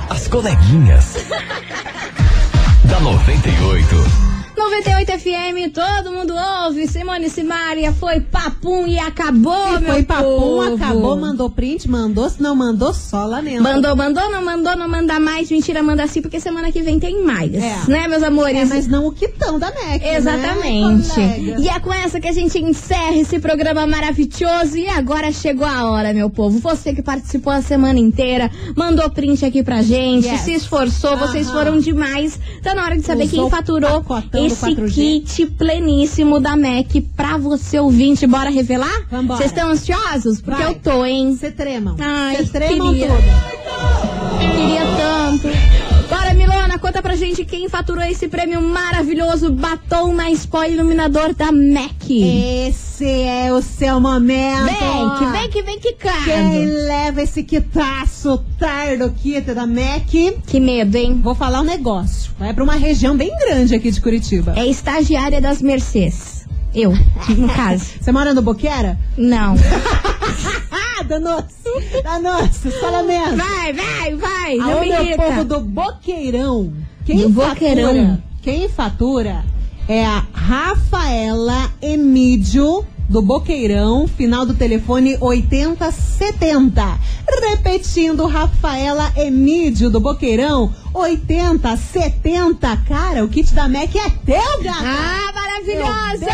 As 0.08 0.26
coleguinhas. 0.28 1.16
Da 2.94 3.00
98. 3.00 4.43
98 4.56 5.18
FM, 5.18 5.72
todo 5.74 6.12
mundo 6.12 6.32
ouve. 6.64 6.86
Simone 6.86 7.28
Simaria 7.28 7.92
foi 7.92 8.20
papum 8.20 8.86
e 8.86 8.98
acabou, 8.98 9.76
E 9.76 9.80
meu 9.80 9.92
foi 9.92 10.02
papum, 10.04 10.22
povo. 10.22 10.74
acabou, 10.74 11.16
mandou 11.16 11.50
print, 11.50 11.88
mandou, 11.90 12.30
se 12.30 12.40
não 12.40 12.54
mandou, 12.54 12.94
só 12.94 13.24
lamento. 13.26 13.62
Mandou, 13.62 13.96
mandou, 13.96 14.30
não 14.30 14.44
mandou, 14.44 14.76
não 14.76 14.88
manda 14.88 15.18
mais. 15.18 15.50
Mentira, 15.50 15.82
manda 15.82 16.06
sim, 16.06 16.22
porque 16.22 16.38
semana 16.38 16.70
que 16.70 16.80
vem 16.82 16.98
tem 17.00 17.22
mais. 17.24 17.52
É. 17.52 17.76
Né, 17.88 18.06
meus 18.08 18.22
amores? 18.22 18.56
É, 18.56 18.64
mas 18.64 18.86
não 18.86 19.06
o 19.08 19.12
quitão 19.12 19.58
da 19.58 19.70
MEC, 19.72 20.04
né, 20.04 20.16
Exatamente. 20.16 21.08
colega? 21.10 21.60
e 21.60 21.68
é 21.68 21.80
com 21.80 21.92
essa 21.92 22.20
que 22.20 22.28
a 22.28 22.32
gente 22.32 22.58
encerra 22.58 23.16
esse 23.16 23.38
programa 23.40 23.86
maravilhoso. 23.86 24.76
E 24.76 24.88
agora 24.88 25.32
chegou 25.32 25.66
a 25.66 25.90
hora, 25.90 26.12
meu 26.12 26.30
povo. 26.30 26.58
Você 26.60 26.94
que 26.94 27.02
participou 27.02 27.52
a 27.52 27.60
semana 27.60 27.98
inteira, 27.98 28.50
mandou 28.76 29.10
print 29.10 29.44
aqui 29.44 29.62
pra 29.62 29.82
gente, 29.82 30.28
Yes. 30.28 30.40
se 30.42 30.52
esforçou, 30.54 31.16
vocês 31.16 31.48
Aham. 31.48 31.58
foram 31.58 31.78
demais. 31.78 32.38
Tá 32.62 32.72
na 32.74 32.84
hora 32.84 32.96
de 32.96 33.02
saber 33.04 33.24
Usou 33.24 33.42
quem 33.42 33.50
faturou 33.50 34.02
pacotão 34.02 34.43
esse 34.46 34.64
4G. 34.74 34.92
kit 34.92 35.46
pleníssimo 35.46 36.40
da 36.40 36.56
MAC 36.56 37.00
pra 37.16 37.36
você 37.36 37.78
ouvinte. 37.78 38.26
Bora 38.26 38.50
revelar? 38.50 39.06
Vocês 39.26 39.50
estão 39.50 39.70
ansiosos? 39.70 40.40
Porque 40.40 40.62
Vai. 40.62 40.72
eu 40.72 40.78
tô, 40.78 41.04
hein? 41.04 41.36
Você 41.36 41.50
tremam. 41.50 41.96
Ai, 41.98 42.36
Você 42.36 42.52
tremam 42.52 42.92
queria. 42.92 43.08
tudo. 43.08 43.22
Queria 44.38 44.82
tanto. 44.96 45.48
Bora, 46.08 46.34
Milona, 46.34 46.78
conta 46.78 47.00
pra 47.02 47.16
gente 47.16 47.44
quem 47.44 47.68
faturou 47.68 48.04
esse 48.04 48.28
prêmio 48.28 48.60
maravilhoso 48.62 49.50
batom 49.50 50.14
na 50.14 50.30
Spoil 50.30 50.72
Iluminador 50.74 51.34
da 51.34 51.50
MAC. 51.50 52.22
Esse 52.68 53.04
é 53.22 53.52
o 53.52 53.60
seu 53.62 53.98
momento. 54.00 54.64
Vem, 54.64 55.18
que 55.18 55.24
vem, 55.32 55.50
que 55.50 55.62
vem, 55.62 55.78
que 55.80 55.92
Quem 55.94 56.10
cara. 56.12 56.86
leva 56.86 57.22
esse 57.22 57.42
quitaço 57.42 58.40
tardo 58.58 59.10
kit 59.20 59.52
da 59.54 59.66
MEC? 59.66 60.36
Que 60.46 60.60
medo, 60.60 60.94
hein? 60.96 61.20
Vou 61.22 61.34
falar 61.34 61.60
um 61.62 61.64
negócio. 61.64 62.23
Vai 62.38 62.52
pra 62.52 62.64
uma 62.64 62.74
região 62.74 63.16
bem 63.16 63.30
grande 63.38 63.74
aqui 63.74 63.90
de 63.90 64.00
Curitiba. 64.00 64.54
É 64.56 64.66
estagiária 64.66 65.40
das 65.40 65.62
Mercês. 65.62 66.44
Eu, 66.74 66.92
no 67.36 67.48
caso. 67.48 67.84
Você 68.00 68.10
mora 68.10 68.34
no 68.34 68.42
Boqueira? 68.42 68.98
Não. 69.16 69.54
Ah, 70.96 71.02
danoso! 71.02 71.44
Danoso, 72.04 72.70
só 72.80 72.88
lamento. 72.88 73.36
Vai, 73.36 73.72
vai, 73.72 74.14
vai. 74.14 74.56
Não 74.56 74.74
Aonde 74.74 74.88
me 74.90 74.92
é 74.92 75.14
o 75.14 75.16
povo 75.16 75.44
do 75.44 75.60
Boqueirão? 75.60 76.72
Quem 77.04 77.18
Do 77.18 77.30
Boqueirão. 77.30 77.86
fatura? 77.86 78.22
Quem 78.42 78.68
fatura 78.68 79.44
é 79.88 80.04
a 80.04 80.24
Rafaela 80.32 81.70
Emídio 81.82 82.84
do 83.08 83.22
Boqueirão, 83.22 84.08
final 84.08 84.46
do 84.46 84.54
telefone 84.54 85.16
8070. 85.20 86.98
Repetindo, 87.50 88.26
Rafaela 88.26 89.12
Emídio 89.16 89.90
do 89.90 90.00
Boqueirão, 90.00 90.74
8070. 90.92 92.76
Cara, 92.88 93.24
o 93.24 93.28
kit 93.28 93.52
da 93.54 93.68
MEC 93.68 93.98
é 93.98 94.10
teu, 94.10 94.62
gata! 94.62 94.84
Ah, 94.84 95.32
maravilhosa! 95.34 96.26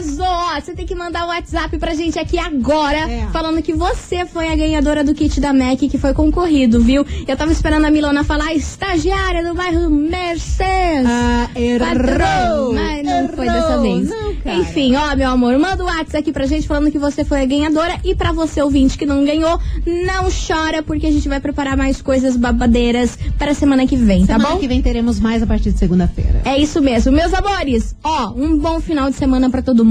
Arrasou! 0.00 0.60
Você 0.60 0.72
tem 0.72 0.86
que 0.86 0.94
mandar 0.94 1.24
o 1.24 1.28
WhatsApp 1.28 1.76
pra 1.78 1.94
gente 1.94 2.18
aqui 2.18 2.38
agora, 2.38 2.98
É. 3.10 3.26
falando 3.32 3.60
que 3.62 3.72
você 3.74 4.24
foi 4.24 4.48
a 4.48 4.56
ganhadora 4.56 5.04
do 5.04 5.14
kit 5.14 5.40
da 5.40 5.52
MAC 5.52 5.88
que 5.88 5.98
foi 5.98 6.14
concorrido, 6.14 6.80
viu? 6.80 7.04
Eu 7.28 7.36
tava 7.36 7.52
esperando 7.52 7.84
a 7.84 7.90
Milona 7.90 8.24
falar 8.24 8.54
estagiária 8.54 9.44
do 9.46 9.54
bairro 9.54 9.90
Mercedes. 9.90 11.06
Ah, 11.06 11.48
errou! 11.54 12.72
mas 12.72 13.04
não 13.04 13.28
foi 13.28 13.46
Errou. 13.46 13.60
dessa 13.60 13.80
vez. 13.80 14.08
Não. 14.08 14.60
Enfim, 14.60 14.96
ó, 14.96 15.14
meu 15.14 15.30
amor, 15.30 15.58
manda 15.58 15.82
o 15.82 15.86
WhatsApp 15.86 16.16
aqui 16.18 16.32
pra 16.32 16.46
gente 16.46 16.66
falando 16.66 16.90
que 16.90 16.98
você 16.98 17.22
foi 17.24 17.42
a 17.42 17.46
ganhadora. 17.46 17.98
E 18.02 18.14
pra 18.14 18.32
você, 18.32 18.62
ouvinte, 18.62 18.96
que 18.96 19.04
não 19.06 19.22
ganhou, 19.24 19.60
não 19.86 20.28
chora, 20.30 20.82
porque 20.82 21.06
a 21.06 21.12
gente 21.12 21.28
vai 21.28 21.40
preparar 21.40 21.76
mais 21.76 22.00
coisas 22.00 22.36
babadeiras 22.36 23.18
para 23.38 23.52
semana 23.54 23.86
que 23.86 23.96
vem, 23.96 24.26
tá 24.26 24.34
Semana 24.34 24.54
bom? 24.54 24.58
que 24.60 24.66
vem 24.68 24.80
teremos 24.80 25.20
mais 25.20 25.42
a 25.42 25.46
partir 25.46 25.72
de 25.72 25.78
segunda-feira. 25.78 26.40
É 26.44 26.58
isso 26.58 26.80
mesmo. 26.80 27.12
Meus 27.12 27.32
amores, 27.34 27.94
ó, 28.02 28.32
um 28.34 28.56
bom 28.58 28.80
final 28.80 29.10
de 29.10 29.16
semana 29.16 29.50
pra 29.50 29.60
todo 29.62 29.84
mundo. 29.84 29.89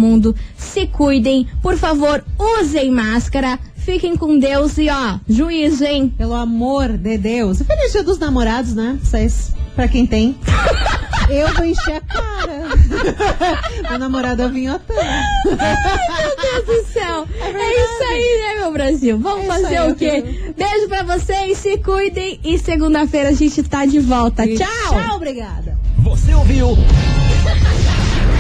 Se 0.57 0.87
cuidem. 0.87 1.47
Por 1.61 1.77
favor, 1.77 2.23
usem 2.59 2.91
máscara. 2.91 3.59
Fiquem 3.75 4.15
com 4.15 4.37
Deus 4.37 4.77
e, 4.77 4.87
ó, 4.89 5.17
juízo, 5.27 5.83
hein? 5.83 6.13
Pelo 6.15 6.35
amor 6.35 6.89
de 6.97 7.17
Deus. 7.17 7.61
Feliz 7.63 7.91
dia 7.91 8.03
dos 8.03 8.19
namorados, 8.19 8.75
né? 8.75 8.99
Vocês, 9.01 9.53
pra 9.75 9.87
quem 9.87 10.05
tem. 10.05 10.35
Eu 11.29 11.53
vou 11.53 11.63
encher 11.65 11.95
a 11.97 12.01
cara. 12.01 12.69
Meu 13.87 13.99
namorado 13.99 14.41
é 14.41 14.45
o 14.47 14.49
vinhotão. 14.49 14.95
Meu 15.45 15.55
Deus 16.65 16.65
do 16.65 16.91
céu. 16.91 17.27
É, 17.39 17.83
isso 17.83 18.03
aí, 18.11 18.41
né, 18.55 18.61
meu 18.61 18.71
Brasil? 18.73 19.17
Vamos 19.19 19.45
É 19.45 19.47
fazer 19.47 19.77
aí, 19.77 19.91
o 19.91 19.95
quê? 19.95 20.53
Beijo 20.57 20.87
pra 20.87 21.03
vocês, 21.03 21.57
se 21.59 21.77
cuidem. 21.77 22.39
E 22.43 22.57
segunda-feira 22.57 23.29
a 23.29 23.33
gente 23.33 23.61
tá 23.61 23.85
de 23.85 23.99
volta. 23.99 24.43
E 24.45 24.57
Tchau! 24.57 24.67
Tchau, 24.89 25.17
obrigada. 25.17 25.77
Você 25.99 26.33
ouviu? 26.33 26.75